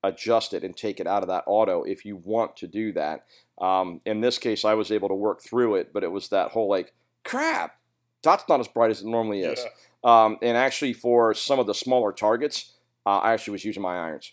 adjust 0.03 0.53
it 0.53 0.63
and 0.63 0.75
take 0.75 0.99
it 0.99 1.07
out 1.07 1.23
of 1.23 1.27
that 1.27 1.43
auto 1.45 1.83
if 1.83 2.05
you 2.05 2.15
want 2.15 2.55
to 2.57 2.67
do 2.67 2.93
that. 2.93 3.25
Um, 3.59 3.99
in 4.05 4.21
this 4.21 4.37
case, 4.37 4.63
I 4.63 4.73
was 4.73 4.91
able 4.91 5.09
to 5.09 5.15
work 5.15 5.41
through 5.41 5.75
it, 5.75 5.91
but 5.93 6.03
it 6.03 6.11
was 6.11 6.29
that 6.29 6.51
whole 6.51 6.69
like, 6.69 6.93
crap, 7.25 7.77
dot's 8.23 8.45
not 8.47 8.59
as 8.59 8.67
bright 8.67 8.91
as 8.91 9.01
it 9.01 9.07
normally 9.07 9.41
is. 9.41 9.59
Yeah. 9.59 10.23
Um, 10.23 10.37
and 10.41 10.57
actually, 10.57 10.93
for 10.93 11.33
some 11.33 11.59
of 11.59 11.67
the 11.67 11.75
smaller 11.75 12.11
targets, 12.11 12.71
uh, 13.05 13.19
I 13.19 13.33
actually 13.33 13.51
was 13.51 13.65
using 13.65 13.83
my 13.83 13.97
irons 13.97 14.31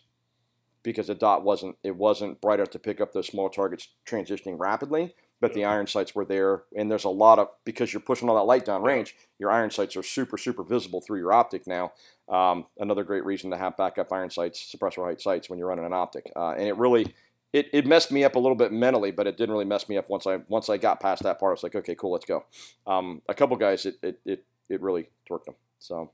because 0.83 1.09
the 1.09 1.15
dot 1.15 1.45
wasn't 1.45 1.77
it 1.83 1.97
wasn't 1.97 2.41
bright 2.41 2.61
enough 2.61 2.71
to 2.71 2.79
pick 2.79 3.01
up 3.01 3.13
those 3.13 3.27
small 3.27 3.49
targets 3.49 3.89
transitioning 4.07 4.59
rapidly. 4.59 5.15
But 5.41 5.55
the 5.55 5.65
iron 5.65 5.87
sights 5.87 6.17
were 6.17 6.25
there, 6.25 6.65
and 6.77 6.91
there's 6.91 7.05
a 7.05 7.11
lot 7.11 7.39
of 7.39 7.49
because 7.65 7.93
you're 7.93 8.01
pushing 8.01 8.29
all 8.29 8.35
that 8.35 8.43
light 8.43 8.65
down 8.65 8.83
range. 8.83 9.15
Your 9.39 9.53
iron 9.53 9.71
sights 9.71 9.97
are 9.97 10.03
super 10.03 10.37
super 10.37 10.65
visible 10.65 11.01
through 11.01 11.21
your 11.21 11.33
optic 11.33 11.67
now. 11.67 11.93
Um, 12.29 12.67
another 12.79 13.05
great 13.05 13.25
reason 13.25 13.51
to 13.51 13.57
have 13.57 13.77
backup 13.77 14.13
iron 14.13 14.31
sights, 14.31 14.75
suppressor 14.75 15.05
height 15.05 15.21
sights 15.21 15.49
when 15.49 15.59
you're 15.59 15.69
running 15.69 15.85
an 15.85 15.93
optic, 15.93 16.31
uh, 16.35 16.51
and 16.51 16.67
it 16.67 16.77
really. 16.77 17.15
It, 17.51 17.71
it 17.73 17.87
messed 17.87 18.13
me 18.13 18.25
up 18.25 18.37
a 18.37 18.39
little 18.39 18.55
bit 18.55 18.73
mentally, 18.73 19.11
but 19.11 19.27
it 19.27 19.39
didn't 19.39 19.55
really 19.55 19.65
mess 19.65 19.89
me 19.89 19.97
up 19.97 20.11
once 20.11 20.27
I 20.27 20.37
once 20.49 20.69
I 20.69 20.77
got 20.77 21.01
past 21.01 21.23
that 21.23 21.41
part. 21.41 21.53
I 21.53 21.55
was 21.55 21.63
like, 21.63 21.75
okay, 21.75 21.95
cool, 21.95 22.13
let's 22.13 22.27
go. 22.27 22.45
Um, 22.87 23.23
a 23.27 23.33
couple 23.33 23.57
guys, 23.57 23.87
it, 23.87 23.97
it, 24.03 24.21
it, 24.27 24.45
it 24.69 24.83
really 24.83 25.09
torqued 25.27 25.47
them. 25.47 25.55
So 25.79 26.11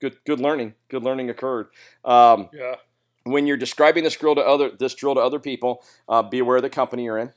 good 0.00 0.16
good 0.24 0.40
learning. 0.40 0.74
Good 0.88 1.02
learning 1.02 1.28
occurred. 1.28 1.66
Um, 2.06 2.48
yeah. 2.54 2.76
When 3.28 3.46
you're 3.46 3.56
describing 3.56 4.04
this 4.04 4.16
drill 4.16 4.34
to 4.36 4.40
other 4.40 4.70
this 4.70 4.94
drill 4.94 5.14
to 5.14 5.20
other 5.20 5.38
people, 5.38 5.82
uh, 6.08 6.22
be 6.22 6.38
aware 6.38 6.56
of 6.56 6.62
the 6.62 6.70
company 6.70 7.04
you're 7.04 7.18
in. 7.18 7.32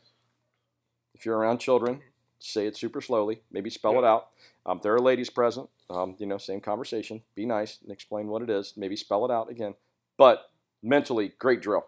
If 1.13 1.25
you're 1.25 1.37
around 1.37 1.59
children, 1.59 2.01
say 2.39 2.65
it 2.67 2.77
super 2.77 3.01
slowly. 3.01 3.41
Maybe 3.51 3.69
spell 3.69 3.97
it 3.99 4.05
out. 4.05 4.27
Um, 4.65 4.79
there 4.83 4.93
are 4.93 4.99
ladies 4.99 5.29
present. 5.29 5.69
Um, 5.89 6.15
you 6.19 6.25
know, 6.25 6.37
same 6.37 6.61
conversation. 6.61 7.21
Be 7.35 7.45
nice 7.45 7.79
and 7.81 7.91
explain 7.91 8.27
what 8.27 8.41
it 8.41 8.49
is. 8.49 8.73
Maybe 8.77 8.95
spell 8.95 9.25
it 9.25 9.31
out 9.31 9.49
again. 9.49 9.75
But 10.17 10.49
mentally, 10.81 11.33
great 11.39 11.61
drill. 11.61 11.85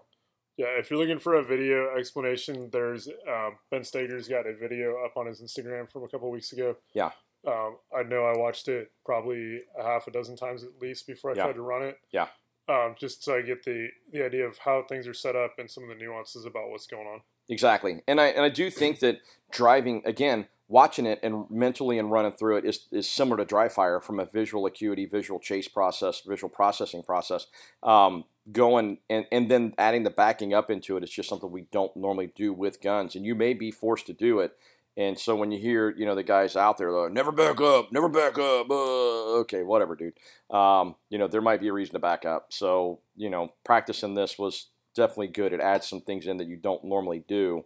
Yeah, 0.57 0.67
if 0.77 0.91
you're 0.91 0.99
looking 0.99 1.17
for 1.19 1.35
a 1.35 1.43
video 1.43 1.95
explanation, 1.97 2.69
there's 2.71 3.07
um, 3.07 3.57
Ben 3.71 3.81
Stoeger's 3.81 4.27
got 4.27 4.45
a 4.45 4.53
video 4.55 5.03
up 5.03 5.17
on 5.17 5.25
his 5.25 5.41
Instagram 5.41 5.89
from 5.89 6.03
a 6.03 6.07
couple 6.07 6.29
weeks 6.29 6.51
ago. 6.51 6.75
Yeah. 6.93 7.11
Um, 7.47 7.77
I 7.95 8.03
know 8.03 8.23
I 8.23 8.37
watched 8.37 8.67
it 8.67 8.91
probably 9.05 9.61
a 9.79 9.83
half 9.83 10.07
a 10.07 10.11
dozen 10.11 10.35
times 10.35 10.63
at 10.63 10.79
least 10.79 11.07
before 11.07 11.31
I 11.31 11.35
Yeah. 11.35 11.43
tried 11.45 11.53
to 11.55 11.61
run 11.61 11.81
it. 11.83 11.97
Yeah. 12.11 12.27
Um, 12.69 12.95
just 12.97 13.23
so 13.23 13.35
I 13.35 13.41
get 13.41 13.63
the 13.63 13.89
the 14.11 14.25
idea 14.25 14.47
of 14.47 14.57
how 14.59 14.83
things 14.87 15.05
are 15.07 15.13
set 15.13 15.35
up 15.35 15.55
and 15.57 15.69
some 15.69 15.83
of 15.83 15.89
the 15.89 15.95
nuances 15.95 16.45
about 16.45 16.69
what's 16.69 16.87
going 16.87 17.07
on. 17.07 17.21
Exactly, 17.49 18.01
and 18.07 18.21
I 18.21 18.27
and 18.27 18.45
I 18.45 18.49
do 18.49 18.69
think 18.69 18.99
that 18.99 19.19
driving 19.51 20.01
again, 20.05 20.47
watching 20.69 21.05
it 21.05 21.19
and 21.21 21.45
mentally 21.49 21.99
and 21.99 22.09
running 22.09 22.31
through 22.31 22.57
it 22.57 22.65
is 22.65 22.87
is 22.91 23.09
similar 23.09 23.37
to 23.37 23.45
dry 23.45 23.67
fire 23.67 23.99
from 23.99 24.17
a 24.17 24.25
visual 24.25 24.65
acuity, 24.65 25.05
visual 25.05 25.41
chase 25.41 25.67
process, 25.67 26.21
visual 26.21 26.49
processing 26.49 27.03
process. 27.03 27.47
Um, 27.81 28.23
going 28.51 28.99
and 29.09 29.25
and 29.31 29.51
then 29.51 29.73
adding 29.77 30.03
the 30.03 30.09
backing 30.09 30.53
up 30.53 30.71
into 30.71 30.95
it 30.95 31.03
is 31.03 31.09
just 31.09 31.27
something 31.27 31.51
we 31.51 31.67
don't 31.71 31.95
normally 31.97 32.31
do 32.33 32.53
with 32.53 32.81
guns, 32.81 33.15
and 33.15 33.25
you 33.25 33.35
may 33.35 33.53
be 33.53 33.71
forced 33.71 34.05
to 34.07 34.13
do 34.13 34.39
it. 34.39 34.55
And 34.95 35.17
so 35.17 35.35
when 35.35 35.51
you 35.51 35.59
hear, 35.59 35.89
you 35.89 36.05
know, 36.05 36.13
the 36.13 36.23
guys 36.23 36.55
out 36.55 36.77
there, 36.77 36.91
like, 36.91 37.11
never 37.11 37.31
back 37.31 37.59
up, 37.59 37.91
never 37.91 38.09
back 38.09 38.37
up, 38.37 38.69
uh, 38.69 39.39
okay, 39.39 39.63
whatever, 39.63 39.95
dude. 39.95 40.13
Um, 40.51 40.95
you 41.09 41.17
know, 41.17 41.27
there 41.27 41.41
might 41.41 41.61
be 41.61 41.69
a 41.69 41.73
reason 41.73 41.93
to 41.93 41.99
back 41.99 42.25
up. 42.25 42.47
So, 42.53 42.99
you 43.15 43.29
know, 43.29 43.53
practicing 43.63 44.13
this 44.13 44.37
was 44.37 44.67
definitely 44.95 45.27
good. 45.29 45.51
It 45.51 45.59
adds 45.59 45.87
some 45.87 46.01
things 46.01 46.27
in 46.27 46.37
that 46.37 46.47
you 46.47 46.57
don't 46.57 46.83
normally 46.83 47.23
do, 47.27 47.65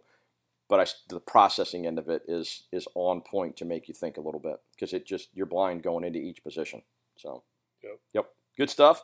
but 0.70 0.80
I, 0.80 0.86
the 1.08 1.20
processing 1.20 1.86
end 1.86 1.98
of 1.98 2.08
it 2.08 2.22
is 2.28 2.62
is 2.72 2.88
on 2.94 3.20
point 3.20 3.56
to 3.58 3.64
make 3.66 3.88
you 3.88 3.94
think 3.94 4.16
a 4.16 4.22
little 4.22 4.40
bit 4.40 4.60
because 4.74 4.94
it 4.94 5.06
just 5.06 5.28
you're 5.34 5.46
blind 5.46 5.82
going 5.82 6.04
into 6.04 6.18
each 6.18 6.42
position. 6.42 6.82
So, 7.16 7.42
Yep. 7.82 7.98
yep, 8.14 8.26
good 8.56 8.70
stuff. 8.70 9.02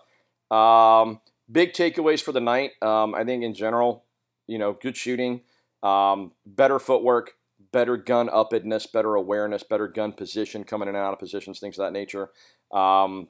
Um, 0.51 1.21
big 1.51 1.73
takeaways 1.73 2.23
for 2.23 2.33
the 2.33 2.41
night. 2.41 2.73
Um, 2.83 3.15
I 3.15 3.25
think 3.25 3.43
in 3.45 3.55
general, 3.55 4.05
you 4.47 4.59
know, 4.59 4.73
good 4.73 4.97
shooting, 4.97 5.43
um, 5.83 6.33
better 6.47 6.79
footwork, 6.79 7.37
better 7.75 7.97
gun 7.97 8.29
uppedness, 8.29 8.91
better 8.91 9.17
awareness, 9.17 9.65
better 9.65 9.89
gun 9.89 10.13
position, 10.13 10.63
coming 10.63 10.89
in 10.89 10.95
and 10.95 11.05
out 11.05 11.13
of 11.13 11.19
positions, 11.19 11.59
things 11.59 11.77
of 11.77 11.85
that 11.85 11.93
nature, 11.93 12.31
um, 12.73 13.27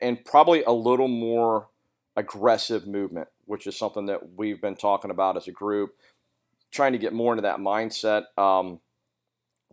and 0.00 0.24
probably 0.24 0.62
a 0.62 0.70
little 0.70 1.08
more 1.08 1.68
aggressive 2.16 2.86
movement, 2.86 3.26
which 3.44 3.66
is 3.66 3.76
something 3.76 4.06
that 4.06 4.36
we've 4.36 4.60
been 4.62 4.76
talking 4.76 5.10
about 5.10 5.36
as 5.36 5.48
a 5.48 5.52
group, 5.52 5.90
trying 6.70 6.92
to 6.92 6.98
get 6.98 7.12
more 7.12 7.32
into 7.32 7.42
that 7.42 7.58
mindset. 7.58 8.26
Um, 8.38 8.78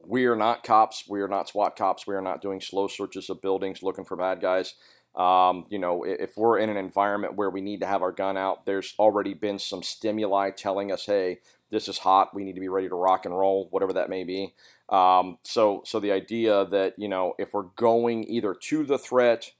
we 0.04 0.26
are 0.26 0.36
not 0.36 0.64
cops. 0.64 1.06
We 1.08 1.22
are 1.22 1.28
not 1.28 1.48
SWAT 1.48 1.76
cops. 1.76 2.08
We 2.08 2.16
are 2.16 2.22
not 2.22 2.42
doing 2.42 2.62
slow 2.62 2.88
searches 2.88 3.30
of 3.30 3.44
buildings 3.44 3.84
looking 3.84 4.06
for 4.06 4.18
bad 4.18 4.42
guys. 4.42 4.74
Um, 5.16 5.66
you 5.70 5.78
know, 5.78 6.04
if 6.04 6.38
we're 6.38 6.58
in 6.58 6.70
an 6.70 6.78
environment 6.78 7.36
where 7.36 7.50
we 7.50 7.62
need 7.62 7.82
to 7.82 7.86
have 7.86 8.02
our 8.02 8.12
gun 8.12 8.36
out, 8.36 8.66
there's 8.66 8.96
already 8.98 9.34
been 9.34 9.60
some 9.60 9.84
stimuli 9.84 10.50
telling 10.50 10.92
us, 10.92 11.06
hey, 11.06 11.40
this 11.70 11.88
is 11.88 12.00
hot. 12.00 12.34
We 12.34 12.44
need 12.44 12.54
to 12.54 12.62
be 12.62 12.70
ready 12.70 12.90
to 12.90 12.96
rock 12.96 13.26
and 13.26 13.38
roll, 13.38 13.68
whatever 13.72 13.94
that 13.94 14.10
may 14.10 14.24
be. 14.24 14.54
Um, 14.90 15.38
so, 15.44 15.82
so 15.86 16.00
the 16.00 16.12
idea 16.12 16.66
that 16.66 16.98
you 16.98 17.08
know, 17.08 17.34
if 17.38 17.54
we're 17.54 17.64
going 17.64 18.24
either 18.30 18.54
to 18.54 18.86
the 18.86 18.98
threat 18.98 19.52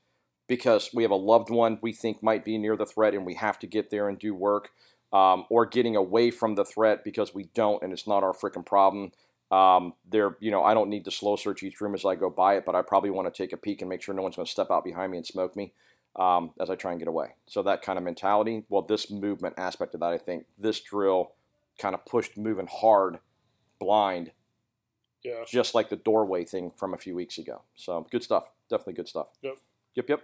because 0.48 0.90
we 0.94 1.04
have 1.04 1.12
a 1.12 1.16
loved 1.16 1.50
one 1.50 1.80
we 1.82 1.94
think 1.94 2.22
might 2.22 2.44
be 2.44 2.58
near 2.58 2.76
the 2.76 2.86
threat 2.86 3.14
and 3.14 3.26
we 3.26 3.34
have 3.36 3.58
to 3.60 3.66
get 3.68 3.90
there 3.90 4.10
and 4.10 4.20
do 4.20 4.36
work, 4.36 4.72
um, 5.14 5.46
or 5.50 5.66
getting 5.66 5.96
away 5.96 6.32
from 6.32 6.56
the 6.56 6.66
threat 6.66 7.04
because 7.04 7.34
we 7.34 7.46
don't 7.54 7.84
and 7.84 7.94
it's 7.94 8.08
not 8.08 8.24
our 8.24 8.34
freaking 8.34 8.66
problem. 8.66 9.12
Um, 9.54 9.94
there, 10.10 10.36
you 10.40 10.50
know, 10.52 10.64
I 10.64 10.74
don't 10.74 10.90
need 10.90 11.06
to 11.06 11.12
slow 11.12 11.36
search 11.36 11.62
each 11.62 11.80
room 11.80 11.94
as 11.94 12.06
I 12.06 12.16
go 12.16 12.30
by 12.30 12.56
it, 12.56 12.66
but 12.66 12.74
I 12.76 12.82
probably 12.82 13.12
want 13.12 13.32
to 13.32 13.44
take 13.44 13.54
a 13.54 13.58
peek 13.58 13.82
and 13.82 13.90
make 13.90 14.02
sure 14.02 14.16
no 14.16 14.22
one's 14.24 14.36
going 14.36 14.46
to 14.48 14.52
step 14.52 14.72
out 14.72 14.84
behind 14.84 15.12
me 15.12 15.18
and 15.18 15.28
smoke 15.28 15.56
me 15.56 15.74
um, 16.16 16.52
as 16.60 16.70
I 16.72 16.76
try 16.76 16.92
and 16.92 17.00
get 17.00 17.08
away. 17.08 17.36
So 17.46 17.62
that 17.64 17.82
kind 17.84 17.98
of 18.00 18.04
mentality. 18.04 18.64
Well, 18.70 18.82
this 18.82 19.12
movement 19.12 19.56
aspect 19.58 19.94
of 19.94 20.00
that, 20.00 20.12
I 20.14 20.18
think 20.18 20.46
this 20.58 20.80
drill 20.80 21.34
kind 21.78 21.94
of 21.94 22.04
pushed 22.06 22.36
moving 22.38 22.68
hard, 22.68 23.20
blind, 23.80 24.32
Yeah. 25.24 25.44
just 25.48 25.76
like 25.76 25.90
the 25.90 25.98
doorway 25.98 26.46
thing 26.46 26.72
from 26.72 26.94
a 26.94 26.98
few 26.98 27.14
weeks 27.16 27.38
ago. 27.38 27.62
So 27.76 28.08
good 28.10 28.24
stuff. 28.24 28.50
Definitely 28.70 28.94
good 28.94 29.08
stuff. 29.10 29.28
Yep. 29.42 29.58
Yep. 29.96 30.10
Yep. 30.10 30.22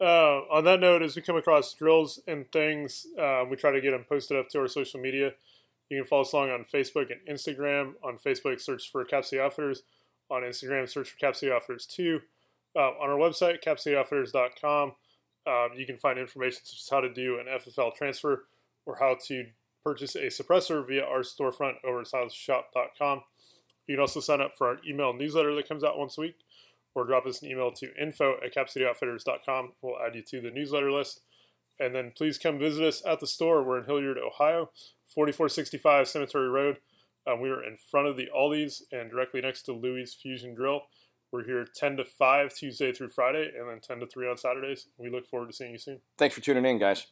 Uh, 0.00 0.40
on 0.50 0.64
that 0.64 0.80
note, 0.80 1.02
as 1.02 1.16
we 1.16 1.22
come 1.22 1.36
across 1.36 1.72
drills 1.74 2.20
and 2.26 2.50
things, 2.50 3.06
uh, 3.18 3.44
we 3.48 3.56
try 3.56 3.70
to 3.72 3.80
get 3.80 3.90
them 3.90 4.04
posted 4.08 4.38
up 4.38 4.48
to 4.50 4.60
our 4.60 4.68
social 4.68 5.00
media. 5.00 5.34
You 5.94 6.02
can 6.02 6.08
follow 6.08 6.22
us 6.22 6.32
along 6.32 6.50
on 6.50 6.64
Facebook 6.64 7.06
and 7.12 7.20
Instagram. 7.28 7.92
On 8.02 8.18
Facebook, 8.18 8.60
search 8.60 8.90
for 8.90 9.04
Cap 9.04 9.24
City 9.24 9.40
Outfitters. 9.40 9.84
On 10.28 10.42
Instagram, 10.42 10.88
search 10.88 11.10
for 11.10 11.18
Cap 11.18 11.36
City 11.36 11.52
Outfitters 11.52 11.86
2. 11.86 12.20
Uh, 12.76 12.80
on 12.80 13.10
our 13.10 13.16
website, 13.16 13.62
capcityoutfitters.com, 13.62 14.92
um, 15.46 15.68
you 15.76 15.86
can 15.86 15.96
find 15.96 16.18
information 16.18 16.62
such 16.64 16.80
as 16.80 16.88
how 16.90 17.00
to 17.00 17.12
do 17.12 17.38
an 17.38 17.46
FFL 17.46 17.94
transfer 17.94 18.46
or 18.86 18.96
how 18.98 19.16
to 19.26 19.46
purchase 19.84 20.16
a 20.16 20.26
suppressor 20.26 20.84
via 20.84 21.04
our 21.04 21.20
storefront 21.20 21.74
over 21.84 22.00
at 22.00 22.08
silenceshop.com. 22.08 23.22
You 23.86 23.94
can 23.94 24.00
also 24.00 24.18
sign 24.18 24.40
up 24.40 24.56
for 24.58 24.66
our 24.66 24.78
email 24.88 25.12
newsletter 25.12 25.54
that 25.54 25.68
comes 25.68 25.84
out 25.84 25.96
once 25.96 26.18
a 26.18 26.22
week 26.22 26.38
or 26.96 27.04
drop 27.04 27.26
us 27.26 27.42
an 27.42 27.50
email 27.50 27.70
to 27.70 27.94
info 28.00 28.36
at 28.44 28.52
capcityoutfitters.com. 28.52 29.72
We'll 29.80 30.00
add 30.04 30.16
you 30.16 30.22
to 30.22 30.40
the 30.40 30.50
newsletter 30.50 30.90
list. 30.90 31.20
And 31.78 31.94
then 31.94 32.12
please 32.16 32.38
come 32.38 32.58
visit 32.58 32.84
us 32.84 33.02
at 33.06 33.20
the 33.20 33.26
store. 33.26 33.62
We're 33.62 33.78
in 33.78 33.84
Hilliard, 33.84 34.18
Ohio, 34.18 34.70
4465 35.06 36.08
Cemetery 36.08 36.48
Road. 36.48 36.78
Um, 37.26 37.40
we 37.40 37.50
are 37.50 37.64
in 37.64 37.76
front 37.76 38.06
of 38.06 38.16
the 38.16 38.28
Aldi's 38.36 38.82
and 38.92 39.10
directly 39.10 39.40
next 39.40 39.62
to 39.62 39.72
Louis 39.72 40.14
Fusion 40.14 40.54
Grill. 40.54 40.82
We're 41.32 41.44
here 41.44 41.66
10 41.74 41.96
to 41.96 42.04
5 42.04 42.54
Tuesday 42.54 42.92
through 42.92 43.08
Friday 43.08 43.50
and 43.58 43.68
then 43.68 43.80
10 43.80 44.00
to 44.00 44.06
3 44.06 44.28
on 44.28 44.36
Saturdays. 44.36 44.86
We 44.98 45.10
look 45.10 45.26
forward 45.26 45.48
to 45.48 45.52
seeing 45.52 45.72
you 45.72 45.78
soon. 45.78 46.00
Thanks 46.16 46.34
for 46.34 46.40
tuning 46.40 46.64
in, 46.64 46.78
guys. 46.78 47.06